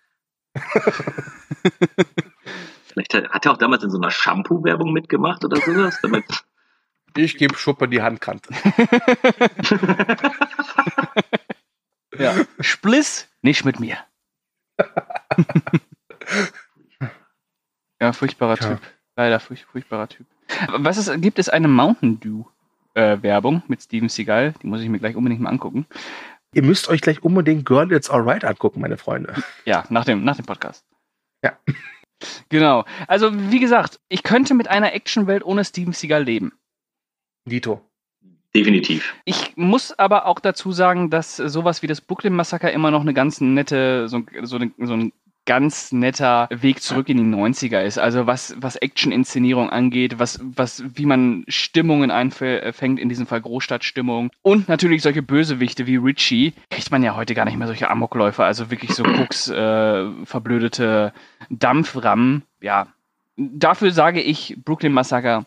[2.87, 5.99] Vielleicht hat hat er auch damals in so einer Shampoo-Werbung mitgemacht oder sowas.
[6.01, 6.25] Damit,
[7.15, 8.49] Ich gebe Schuppe die Handkante.
[12.17, 12.35] Ja.
[12.59, 13.97] Spliss, nicht mit mir.
[17.99, 18.75] ja, furchtbarer Tja.
[18.75, 18.81] Typ.
[19.15, 20.27] Leider furch furchtbarer Typ.
[20.69, 22.43] Was ist, gibt es eine Mountain Dew
[22.93, 24.53] äh, Werbung mit Steven Seagal?
[24.61, 25.87] Die muss ich mir gleich unbedingt mal angucken.
[26.53, 29.35] Ihr müsst euch gleich unbedingt Girl It's Alright angucken, meine Freunde.
[29.65, 30.85] Ja, nach dem, nach dem Podcast.
[31.43, 31.57] Ja.
[32.49, 32.83] Genau.
[33.07, 36.51] Also, wie gesagt, ich könnte mit einer Actionwelt ohne Steven Seagal leben.
[37.45, 37.79] Dito.
[38.55, 39.13] definitiv.
[39.23, 43.13] Ich muss aber auch dazu sagen, dass sowas wie das Brooklyn Massaker immer noch eine
[43.13, 45.13] ganz nette, so, so, eine, so ein
[45.47, 47.97] ganz netter Weg zurück in die 90er ist.
[47.97, 54.29] Also was, was Action-Inszenierung angeht, was, was, wie man Stimmungen einfängt, in diesem Fall Großstadtstimmung.
[54.43, 58.45] Und natürlich solche Bösewichte wie Richie, kriegt man ja heute gar nicht mehr solche Amokläufer,
[58.45, 61.13] also wirklich so Cooks, äh, verblödete
[61.49, 62.43] Dampframmen.
[62.61, 62.87] Ja.
[63.37, 65.45] Dafür sage ich Brooklyn Massaker,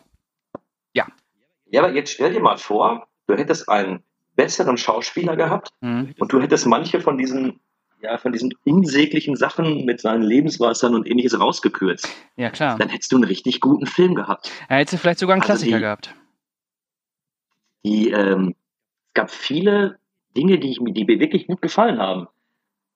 [1.71, 4.03] Ja, aber jetzt stell dir mal vor, du hättest einen
[4.35, 7.59] besseren Schauspieler gehabt hm, und du hättest manche von diesen,
[8.01, 12.07] ja, von diesen unsäglichen Sachen mit seinen Lebenswassern und ähnliches rausgekürzt.
[12.35, 12.77] ja klar.
[12.77, 14.51] Dann hättest du einen richtig guten Film gehabt.
[14.69, 16.15] Er hätte vielleicht sogar einen Also Klassiker die- gehabt.
[17.85, 18.55] Die, ähm,
[19.07, 19.97] es gab viele
[20.37, 22.27] Dinge, die, ich, mir- die mir wirklich gut gefallen haben.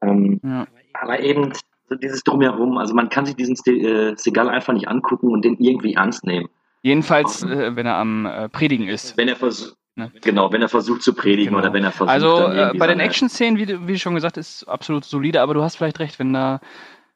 [0.01, 0.67] Ähm, Ja.
[0.93, 1.51] aber eben
[1.89, 5.55] so dieses Drumherum, also man kann sich diesen äh, Segal einfach nicht angucken und den
[5.59, 6.49] irgendwie ernst nehmen.
[6.83, 9.17] Jedenfalls, äh, wenn er am äh, Predigen ist.
[9.17, 10.11] Wenn er versucht, Ne?
[10.21, 11.59] genau, wenn er versucht zu predigen Genau.
[11.59, 15.05] oder wenn er versucht, Also äh, bei den Action-Szenen, wie, wie schon gesagt, ist absolut
[15.05, 16.59] solide, aber du hast vielleicht recht, wenn da.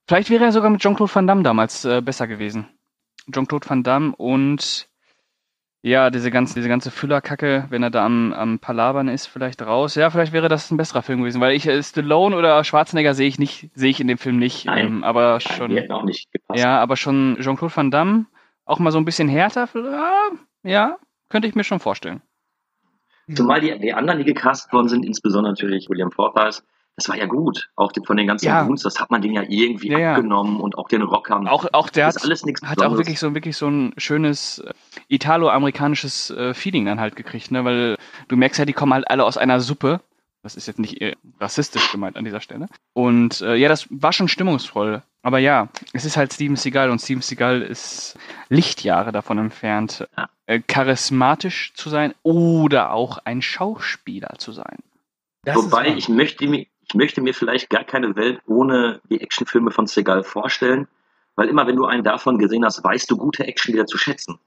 [0.08, 2.68] Vielleicht wäre er sogar mit Jean-Claude Van Damme damals äh, besser gewesen.
[3.32, 4.88] Jean-Claude Van Damme und
[5.82, 9.96] ja, diese ganze, diese ganze Füllerkacke, wenn er da am, am Palabern ist, vielleicht raus.
[9.96, 13.28] Ja, vielleicht wäre das ein besserer Film gewesen, weil ich äh, Stallone oder Schwarzenegger sehe
[13.28, 14.66] ich nicht, sehe ich in dem Film nicht.
[14.66, 14.86] Nein.
[14.88, 15.72] Ähm, aber Nein, schon.
[15.72, 16.60] hätten auch nicht gepasst.
[16.60, 18.26] Ja, aber schon Jean-Claude Van Damme,
[18.66, 19.68] auch mal so ein bisschen härter,
[20.64, 20.98] ja,
[21.30, 22.22] könnte ich mir schon vorstellen.
[23.36, 26.64] Zumal die, die anderen, die gecastet worden sind, insbesondere natürlich William Forsythe,
[27.00, 27.70] das war ja gut.
[27.76, 28.64] Auch von den ganzen Ja.
[28.64, 30.12] Goons, das hat man denen ja irgendwie Ja, ja.
[30.16, 31.48] abgenommen und auch den Rockern.
[31.48, 34.74] Auch, auch der das hat, hat auch wirklich so, wirklich so ein schönes äh,
[35.08, 37.64] italo-amerikanisches äh, Feeling dann halt gekriegt, ne?
[37.64, 40.02] Weil du merkst ja, die kommen halt alle aus einer Suppe.
[40.42, 42.68] Das ist jetzt nicht äh, rassistisch gemeint an dieser Stelle.
[42.94, 45.02] Und äh, ja, das war schon stimmungsvoll.
[45.22, 48.18] Aber ja, es ist halt Steven Seagal und Steven Seagal ist
[48.48, 50.30] Lichtjahre davon entfernt, Ja.
[50.46, 54.78] äh, charismatisch zu sein oder auch ein Schauspieler zu sein.
[55.44, 59.72] Das Wobei ich möchte, mir, ich möchte mir vielleicht gar keine Welt ohne die Actionfilme
[59.72, 60.88] von Segal vorstellen,
[61.36, 64.40] weil immer wenn du einen davon gesehen hast, weißt du gute Action wieder zu schätzen.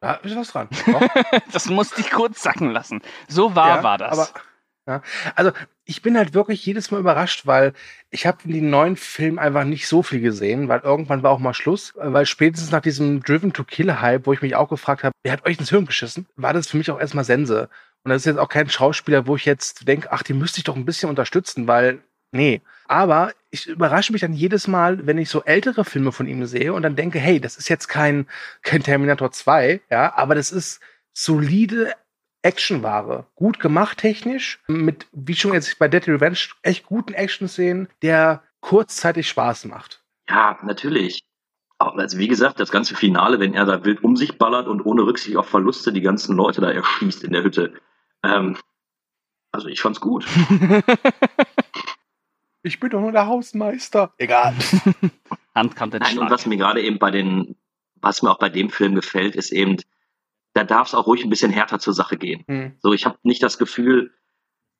[0.00, 0.68] Da ist was dran.
[1.52, 3.02] Das musste ich kurz sacken lassen.
[3.28, 4.12] So wahr Ja, war das.
[4.18, 4.40] Aber,
[4.86, 5.02] ja.
[5.34, 5.52] Also
[5.84, 7.72] ich bin halt wirklich jedes Mal überrascht, weil
[8.10, 11.38] ich habe in den neuen Filmen einfach nicht so viel gesehen, weil irgendwann war auch
[11.38, 15.04] mal Schluss, weil spätestens nach diesem Driven to Kill Hype, wo ich mich auch gefragt
[15.04, 17.68] habe, wer hat euch ins Hirn geschissen, war das für mich auch erstmal Sense.
[18.04, 20.64] Und das ist jetzt auch kein Schauspieler, wo ich jetzt denke, ach, die müsste ich
[20.64, 21.98] doch ein bisschen unterstützen, weil
[22.30, 22.62] nee.
[22.86, 26.72] Aber ich überrasche mich dann jedes Mal, wenn ich so ältere Filme von ihm sehe
[26.72, 28.26] und dann denke, hey, das ist jetzt kein,
[28.62, 30.80] kein Terminator 2, ja, aber das ist
[31.12, 31.94] solide
[32.46, 33.26] Actionware.
[33.34, 39.28] Gut gemacht technisch, mit, wie schon jetzt bei Deadly Revenge, echt guten Action-Szenen, der kurzzeitig
[39.28, 40.02] Spaß macht.
[40.28, 41.20] Ja, natürlich.
[41.78, 45.02] Also wie gesagt, das ganze Finale, wenn er da wild um sich ballert und ohne
[45.02, 47.74] Rücksicht auf Verluste die ganzen Leute da erschießt in der Hütte.
[48.22, 48.56] Ähm,
[49.52, 50.26] also ich fand's gut.
[52.66, 54.12] Ich bin doch nur der Hausmeister.
[54.18, 54.52] Egal.
[55.54, 57.54] Handkante Nein, und was mir gerade eben bei den,
[57.94, 59.76] was mir auch bei dem Film gefällt, ist eben,
[60.56, 62.42] da darf es auch ruhig ein bisschen härter zur Sache gehen.
[62.48, 62.76] Hm.
[62.80, 64.12] So, ich habe nicht das Gefühl,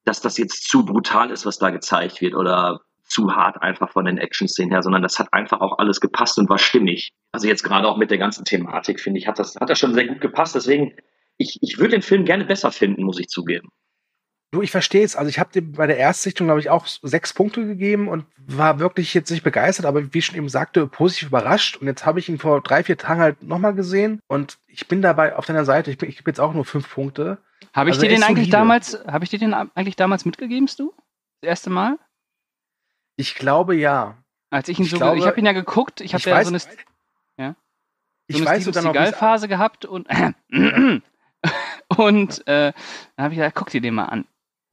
[0.05, 4.07] dass das jetzt zu brutal ist, was da gezeigt wird oder zu hart einfach von
[4.07, 7.13] den Action-Szenen her, sondern das hat einfach auch alles gepasst und war stimmig.
[7.33, 9.95] Also jetzt gerade auch mit der ganzen Thematik, finde ich, hat das, hat das schon
[9.95, 10.55] sehr gut gepasst.
[10.55, 10.95] Deswegen,
[11.37, 13.69] ich, ich würde den Film gerne besser finden, muss ich zugeben.
[14.57, 15.17] Du, ich verstehe es.
[15.17, 18.79] Also ich habe dem bei der Erstsichtung, glaube ich, auch sechs Punkte gegeben und war
[18.79, 21.77] wirklich jetzt nicht begeistert, aber wie ich schon eben sagte, positiv überrascht.
[21.77, 25.03] Und jetzt habe ich ihn vor drei, vier Tagen halt nochmal gesehen und ich bin
[25.03, 25.91] dabei auf deiner Seite.
[25.91, 27.37] Ich, bin, ich gebe jetzt auch nur fünf Punkte.
[27.75, 28.51] Habe ich Also dir den eigentlich solide.
[28.51, 30.95] damals, habe ich dir den eigentlich damals mitgegeben, du?
[31.43, 31.99] Das erste Mal?
[33.17, 34.17] Ich glaube ja.
[34.49, 36.47] Als ich ihn Ich so, glaube- ich habe ihn ja geguckt, ich habe ja weiß,
[36.47, 36.69] so eine, so
[38.29, 40.09] ich eine weiß noch, wie es- Seagal-Phase gehabt und
[41.97, 42.73] und äh,
[43.17, 44.25] dann habe ich gesagt, guck dir den mal an.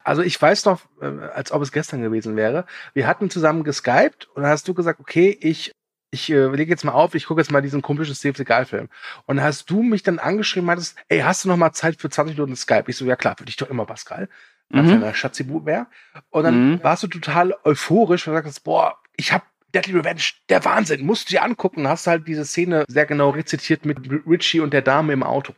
[0.04, 2.66] Also ich weiß noch, äh, als ob es gestern gewesen wäre.
[2.92, 5.72] Wir hatten zusammen geskypt und dann hast du gesagt, okay, ich,
[6.10, 8.88] ich äh, lege jetzt mal auf, ich gucke jetzt mal diesen komischen Steve Seagal-Film.
[9.26, 12.36] Und hast du mich dann angeschrieben, meintest, ey, hast du noch mal Zeit für 20
[12.36, 12.84] Minuten Skype?
[12.88, 14.28] Ich so, ja klar, für dich doch immer, Pascal.
[14.72, 15.00] Ganz Mhm.
[15.00, 15.14] mhm.
[15.14, 15.86] Schatzibu wäre.
[16.30, 16.82] Und dann Mhm.
[16.84, 19.42] warst du total euphorisch und sagst, boah, ich hab
[19.74, 21.80] Deadly Revenge, der Wahnsinn, musst du dir angucken.
[21.80, 25.54] Und hast halt diese Szene sehr genau rezitiert mit Richie und der Dame im Auto.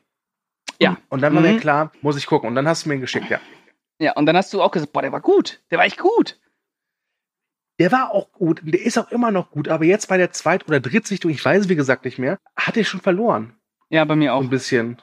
[0.80, 0.96] Ja.
[1.08, 1.48] Und dann war Mhm.
[1.54, 2.48] mir klar, muss ich gucken.
[2.48, 3.40] Und dann hast du mir ihn geschickt, ja.
[3.98, 5.60] Ja, und dann hast du auch gesagt, boah, der war gut.
[5.70, 6.38] Der war echt gut.
[7.78, 10.30] Der war auch gut, und der ist auch immer noch gut, aber jetzt bei der
[10.30, 13.54] Zweit- oder Drittsichtung, ich weiß es wie gesagt nicht mehr, hat er schon verloren.
[13.90, 14.40] Ja, bei mir auch.
[14.40, 15.00] ein bisschen.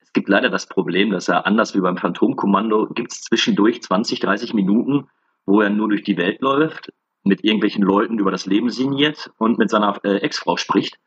[0.00, 4.20] Es gibt leider das Problem, dass er anders wie beim Phantomkommando gibt es zwischendurch 20,
[4.20, 5.08] 30 Minuten,
[5.44, 6.92] wo er nur durch die Welt läuft,
[7.24, 10.98] mit irgendwelchen Leuten über das Leben sinniert und mit seiner äh, Ex-Frau spricht.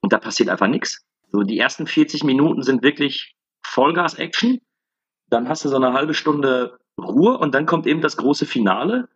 [0.00, 1.04] Und da passiert einfach nichts.
[1.30, 4.60] So die ersten 40 Minuten sind wirklich Vollgas-Action.
[5.28, 9.08] Dann hast du so eine halbe Stunde Ruhe und dann kommt eben das große Finale,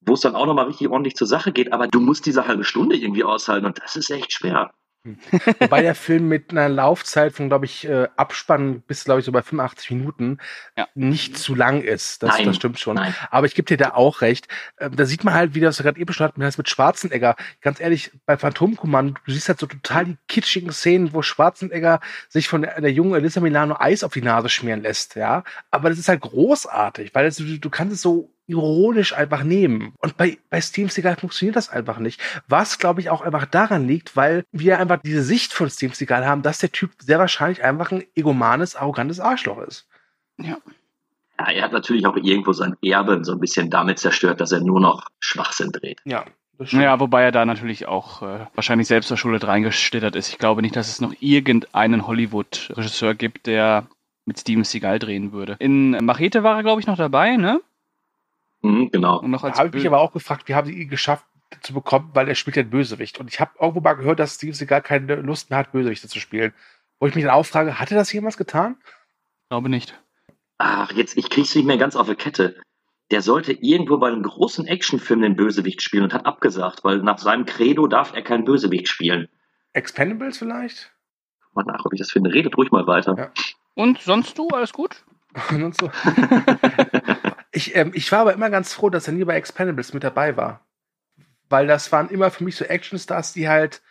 [0.00, 1.72] wo es dann auch nochmal richtig ordentlich zur Sache geht.
[1.72, 4.72] Aber du musst diese halbe Stunde irgendwie aushalten und das ist echt schwer.
[5.60, 9.32] Wobei der Film mit einer Laufzeit von, glaube ich, äh, Abspann bis, glaube ich, so
[9.32, 10.38] bei 85 Minuten
[10.76, 10.88] Ja.
[10.94, 12.22] nicht zu lang ist.
[12.22, 12.96] Das, das stimmt schon.
[12.96, 13.14] Nein.
[13.30, 14.48] Aber ich gebe dir da auch recht.
[14.78, 17.36] Ähm, da sieht man halt, wie das gerade eben schon hat, mit Schwarzenegger.
[17.60, 22.48] Ganz ehrlich, bei Phantomkommando, du siehst halt so total die kitschigen Szenen, wo Schwarzenegger sich
[22.48, 25.44] von der, der jungen Elisa Milano Eis auf die Nase schmieren lässt, ja.
[25.70, 29.94] Aber das ist halt großartig, weil das, du, du kannst es so ironisch einfach nehmen.
[29.98, 32.20] Und bei, bei Steven Seagal funktioniert das einfach nicht.
[32.48, 36.26] Was, glaube ich, auch einfach daran liegt, weil wir einfach diese Sicht von Steven Seagal
[36.26, 39.86] haben, dass der Typ sehr wahrscheinlich einfach ein egomanes, arrogantes Arschloch ist.
[40.38, 40.58] Ja,
[41.38, 44.80] er hat natürlich auch irgendwo sein Erbe so ein bisschen damit zerstört, dass er nur
[44.80, 46.00] noch Schwachsinn dreht.
[46.04, 46.24] Ja.
[46.68, 50.28] Ja, wobei er da natürlich auch äh, wahrscheinlich selbst verschuldet reingeschlittert ist.
[50.28, 53.88] Ich glaube nicht, dass es noch irgendeinen Hollywood-Regisseur gibt, der
[54.24, 55.56] mit Steven Seagal drehen würde.
[55.58, 57.60] In Machete war er, glaube ich, noch dabei, ne?
[58.64, 59.20] Mhm, genau.
[59.20, 61.26] Und noch als Da habe ich mich aber auch gefragt, wie haben sie ihn geschafft
[61.60, 63.20] zu bekommen, weil er spielt ja einen Bösewicht.
[63.20, 66.18] Und ich habe irgendwo mal gehört, dass Steven Seagal keine Lust mehr hat, Bösewichte zu
[66.18, 66.54] spielen.
[66.98, 68.76] Wo ich mich dann auch frage, hat er das jemals getan?
[69.50, 69.94] glaube nicht.
[70.56, 72.56] Ach, jetzt, ich krieg's nicht mehr ganz auf die Kette.
[73.10, 77.18] Der sollte irgendwo bei einem großen Actionfilm den Bösewicht spielen und hat abgesagt, weil nach
[77.18, 79.28] seinem Credo darf er keinen Bösewicht spielen.
[79.74, 80.90] Expendables vielleicht?
[81.52, 82.32] Mal nach, ob ich das finde.
[82.32, 83.14] Redet ruhig mal weiter.
[83.16, 83.30] Ja.
[83.74, 85.04] Und sonst du, alles gut?
[85.50, 85.90] Und so.
[87.54, 90.36] ich, ähm, ich war aber immer ganz froh, dass er nie bei Expendables mit dabei
[90.36, 90.60] war.
[91.48, 93.82] Weil das waren immer für mich so Actionstars, die halt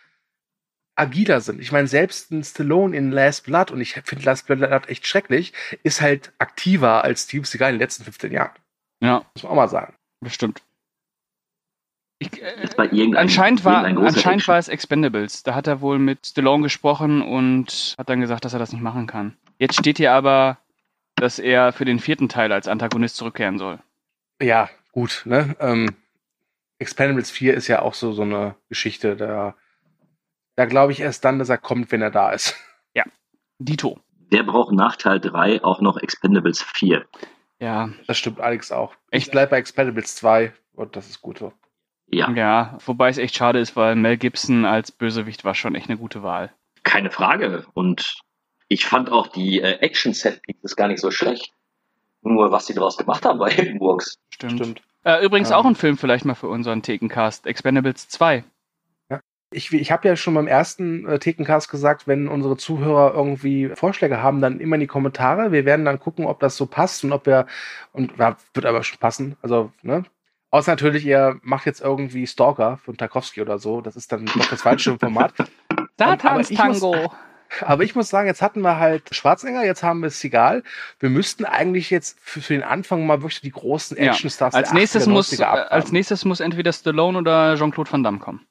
[0.96, 1.60] agiler sind.
[1.60, 5.52] Ich meine, selbst ein Stallone in Last Blood, und ich finde Last Blood echt schrecklich,
[5.82, 8.52] ist halt aktiver als Steve Seagal in den letzten 15 Jahren.
[9.00, 9.94] Ja, Muss man auch mal sagen.
[10.20, 10.62] bestimmt.
[12.20, 15.42] Ich, äh, irgendeinem- anscheinend war, anscheinend Action- war es Expendables.
[15.42, 18.82] Da hat er wohl mit Stallone gesprochen und hat dann gesagt, dass er das nicht
[18.82, 19.36] machen kann.
[19.58, 20.58] Jetzt steht hier aber,
[21.24, 23.80] dass er für den vierten Teil als Antagonist zurückkehren soll.
[24.40, 25.56] Ja, gut, ne?
[25.58, 25.96] Ähm,
[26.78, 29.54] Expendables 4 ist ja auch so, so eine Geschichte, da,
[30.56, 32.54] da glaube ich erst dann, dass er kommt, wenn er da ist.
[33.58, 34.00] Dito.
[34.32, 37.06] Der braucht nach Teil 3 auch noch Expendables 4.
[37.60, 38.94] Ja, Das stimmt Alex auch.
[39.12, 39.26] Echt?
[39.26, 41.52] Ich bleibe bei Expendables 2 und das ist gut so.
[42.06, 45.88] Ja, ja, wobei es echt schade ist, weil Mel Gibson als Bösewicht war schon echt
[45.88, 46.52] eine gute Wahl.
[46.82, 47.64] keine Frage.
[47.74, 48.18] Und
[48.68, 51.52] ich fand auch die äh, Action-Set-Pieces gar nicht so schlecht.
[52.22, 54.18] Nur was sie daraus gemacht haben bei Hiddenworks.
[54.30, 54.52] Stimmt.
[54.54, 54.82] Stimmt.
[55.04, 55.56] Äh, übrigens Ähm.
[55.56, 57.46] auch ein Film vielleicht mal für unseren Thekencast.
[57.46, 58.44] Expendables 2.
[59.50, 64.20] Ich, ich habe ja schon beim ersten äh, Thekencast gesagt, wenn unsere Zuhörer irgendwie Vorschläge
[64.20, 65.52] haben, dann immer in die Kommentare.
[65.52, 67.46] Wir werden dann gucken, ob das so passt und ob wir,
[67.92, 69.36] und ja, wird aber schon passen.
[69.42, 70.02] Also, ne?
[70.50, 73.80] Außer natürlich, ihr macht jetzt irgendwie Stalker von Tarkovsky oder so.
[73.80, 75.32] Das ist dann doch das falsche Format.
[75.98, 77.12] Satans muss- Tango.
[77.60, 80.62] Aber ich muss sagen, jetzt hatten wir halt Schwarzenegger, jetzt haben wir Seagal.
[80.98, 84.70] Wir müssten eigentlich jetzt für, für den Anfang mal wirklich die großen Ja, Actionstars Als
[84.70, 85.70] der nächstes, 80er, muss, 90er äh, abhaben.
[85.70, 88.46] als nächstes muss entweder Stallone oder Jean-Claude Van Damme kommen.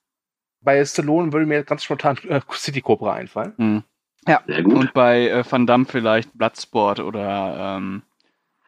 [0.62, 3.54] Bei Stallone würde mir ganz spontan äh, City Cobra einfallen.
[3.58, 3.84] Hm.
[4.26, 4.74] Sehr gut.
[4.76, 8.04] Und bei äh, Van Damme vielleicht Bloodsport oder, ähm,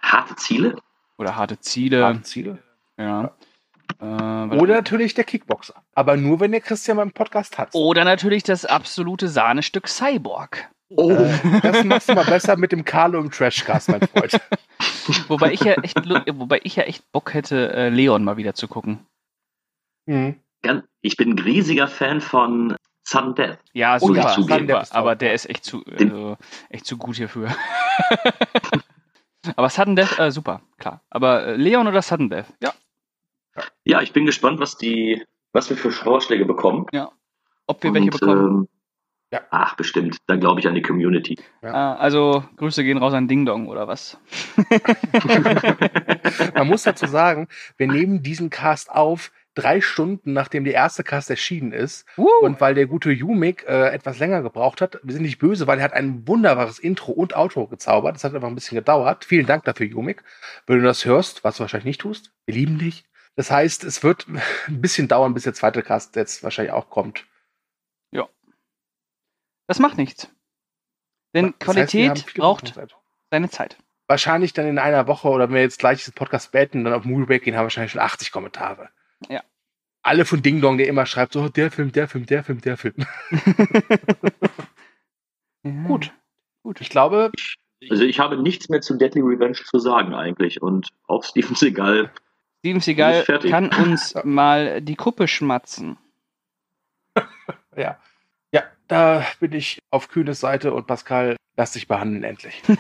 [0.01, 0.75] Harte Ziele.
[1.17, 2.03] oder harte Ziele.
[2.03, 2.57] Harte Ziele.
[2.97, 3.31] Ja.
[3.99, 5.75] Äh, Oder natürlich der Kickboxer.
[5.93, 7.73] Aber nur, wenn der Christian beim Podcast hat.
[7.73, 10.69] oder natürlich das absolute Sahnestück Cyborg.
[10.89, 14.39] Oh, Äh, das machst du mal besser mit dem Carlo im Trashcast, mein Freund.
[15.27, 18.67] Wobei ich ja echt, wobei ich ja echt Bock hätte, äh, Leon mal wieder zu
[18.67, 19.05] gucken.
[20.05, 20.39] Mhm.
[21.01, 23.59] Ich bin ein riesiger Fan von Sudden Death.
[23.73, 26.37] Ja, super, ja, super aber der ist echt zu, also,
[26.69, 27.55] echt zu gut hierfür.
[29.55, 31.01] aber Sudden Death, äh, super, klar.
[31.09, 32.47] Aber äh, Leon oder Sudden Death?
[32.61, 32.73] Ja.
[33.83, 36.85] Ja, ich bin gespannt, was die, was wir für Vorschläge bekommen.
[37.67, 38.47] Ob wir welche Und, bekommen.
[38.47, 38.67] Ähm,
[39.31, 39.41] Ja.
[39.49, 40.17] Ach, bestimmt.
[40.27, 41.37] Da glaube ich an die Community.
[41.61, 44.17] Ah, also, Grüße gehen raus an Ding Dong, oder was?
[46.53, 47.47] Man muss dazu sagen,
[47.77, 52.05] wir nehmen diesen Cast auf drei Stunden, nachdem der erste Cast erschienen ist.
[52.17, 52.27] Uh.
[52.41, 55.79] Und weil der gute Yumik äh, etwas länger gebraucht hat, wir sind nicht böse, weil
[55.79, 58.15] er hat ein wunderbares Intro und Outro gezaubert.
[58.15, 59.25] Das hat einfach ein bisschen gedauert.
[59.25, 60.23] Vielen Dank dafür, Yumik.
[60.67, 63.05] Wenn du das hörst, was du wahrscheinlich nicht tust, wir lieben dich.
[63.35, 67.25] Das heißt, es wird ein bisschen dauern, bis der zweite Cast jetzt wahrscheinlich auch kommt.
[69.67, 70.29] Das macht nichts.
[71.33, 73.01] Denn Das heißt, Qualität viel braucht Aufmerksamkeit.
[73.31, 73.77] seine Zeit.
[74.07, 77.05] Wahrscheinlich dann in einer Woche oder wenn wir jetzt gleich diesen Podcast beenden, dann auf
[77.05, 78.89] Movie Break gehen, haben wir wahrscheinlich schon 80 Kommentare.
[79.29, 79.41] Ja.
[80.03, 82.77] Alle von Ding Dong, der immer schreibt, so, der Film, der Film, der Film, der
[82.77, 82.93] Film.
[85.87, 86.13] Gut.
[86.61, 86.79] Gut.
[86.79, 87.31] Ich glaube,
[87.89, 90.61] Also ich habe nichts mehr zu Deadly Revenge zu sagen eigentlich.
[90.61, 92.11] Und auch Steven Seagal.
[92.65, 95.97] Steven Seagal kann uns mal die Kuppe schmatzen.
[97.77, 97.99] ja.
[98.51, 102.63] Ja, da bin ich auf Kühnes Seite und Pascal, lass dich behandeln endlich.
[102.67, 102.79] What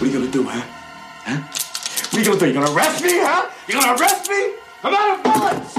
[0.00, 0.62] are you gonna do, huh?
[1.26, 1.42] Huh?
[2.10, 2.46] What are you gonna do?
[2.46, 3.50] You gonna arrest me, huh?
[3.66, 4.54] You gonna arrest me?
[4.82, 5.74] I'm out of bullets!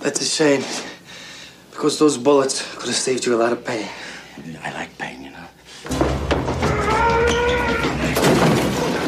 [0.00, 0.62] That's a shame.
[1.72, 3.88] Because those bullets could have saved you a lot of pain.
[4.62, 6.15] I like pain, you know.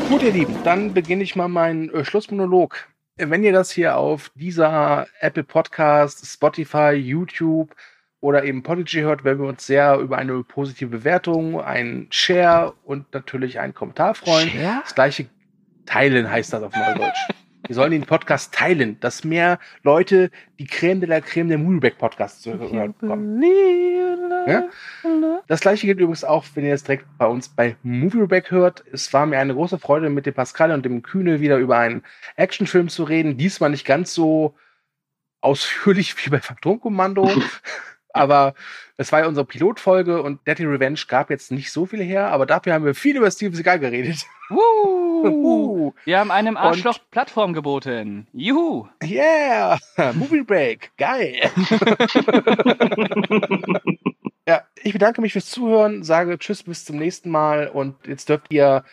[0.09, 2.89] Gut, ihr Lieben, dann beginne ich mal meinen äh, Schlussmonolog.
[3.17, 7.77] Wenn ihr das hier auf dieser Apple Podcast, Spotify, YouTube
[8.21, 13.13] oder eben Podigy hört, werden wir uns sehr über eine positive Bewertung, einen Share und
[13.13, 14.49] natürlich einen Kommentar freuen.
[14.49, 14.81] Share?
[14.83, 15.27] Das gleiche
[15.85, 17.29] teilen heißt das auf Neudeutsch.
[17.69, 21.99] Wir sollen den Podcast teilen, dass mehr Leute die Creme de la Creme der Moonback
[21.99, 23.43] Podcast zu hören bekommen.
[24.47, 24.71] Ja?
[25.49, 28.85] Das gleiche gilt übrigens auch, wenn ihr jetzt direkt bei uns bei Movieback hört.
[28.91, 32.03] Es war mir eine große Freude, mit dem Pascal und dem Kühne wieder über einen
[32.37, 33.37] Actionfilm zu reden.
[33.37, 34.55] Diesmal nicht ganz so
[35.43, 37.31] ausführlich wie bei Phantomkommando.
[38.15, 38.55] aber
[38.97, 42.47] es war ja unsere Pilotfolge und Deadly Revenge gab jetzt nicht so viel her, aber
[42.47, 44.25] dafür haben wir viel über Steven Seagal geredet.
[45.25, 45.93] Wuhu.
[46.05, 48.27] Wir haben einem Arschloch Plattform geboten.
[48.33, 48.87] Juhu.
[49.03, 49.79] Yeah!
[50.15, 50.93] Movie Break.
[50.97, 51.37] Geil.
[54.47, 58.47] ja, ich bedanke mich fürs Zuhören, sage Tschüss bis zum nächsten Mal und jetzt dürft
[58.51, 58.85] ihr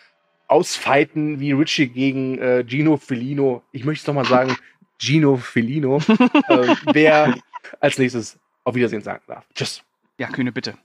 [0.48, 3.64] ausfighten wie Richie gegen äh, Gino Felino.
[3.72, 4.56] Ich möchte es nochmal sagen,
[5.00, 5.98] Gino Felino,
[6.50, 7.36] äh, wer
[7.80, 9.46] als nächstes auf Wiedersehen sagen darf.
[9.54, 9.84] Tschüss.
[10.18, 10.76] Ja, Kühne, bitte.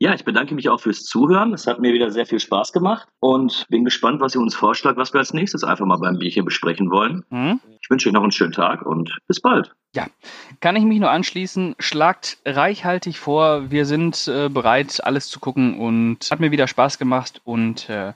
[0.00, 1.52] Ja, ich bedanke mich auch fürs Zuhören.
[1.52, 4.96] Es hat mir wieder sehr viel Spaß gemacht und bin gespannt, was ihr uns vorschlagt,
[4.96, 7.24] was wir als nächstes einfach mal beim Bierchen besprechen wollen.
[7.30, 7.60] Hm?
[7.80, 9.74] Ich wünsche euch noch einen schönen Tag und bis bald.
[10.60, 11.74] Kann ich mich nur anschließen.
[11.80, 13.70] Schlagt reichhaltig vor.
[13.72, 18.12] Wir sind äh, bereit, alles zu gucken und hat mir wieder Spaß gemacht und äh,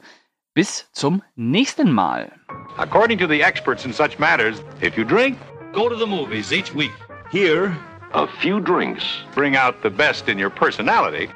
[0.54, 2.30] bis zum nächsten Mal.
[2.76, 5.36] According to the experts in such matters, if you drink,
[5.72, 6.92] Go to the movies each week.
[7.30, 7.74] Here,
[8.12, 9.04] a few drinks
[9.34, 11.30] bring out the best in your personality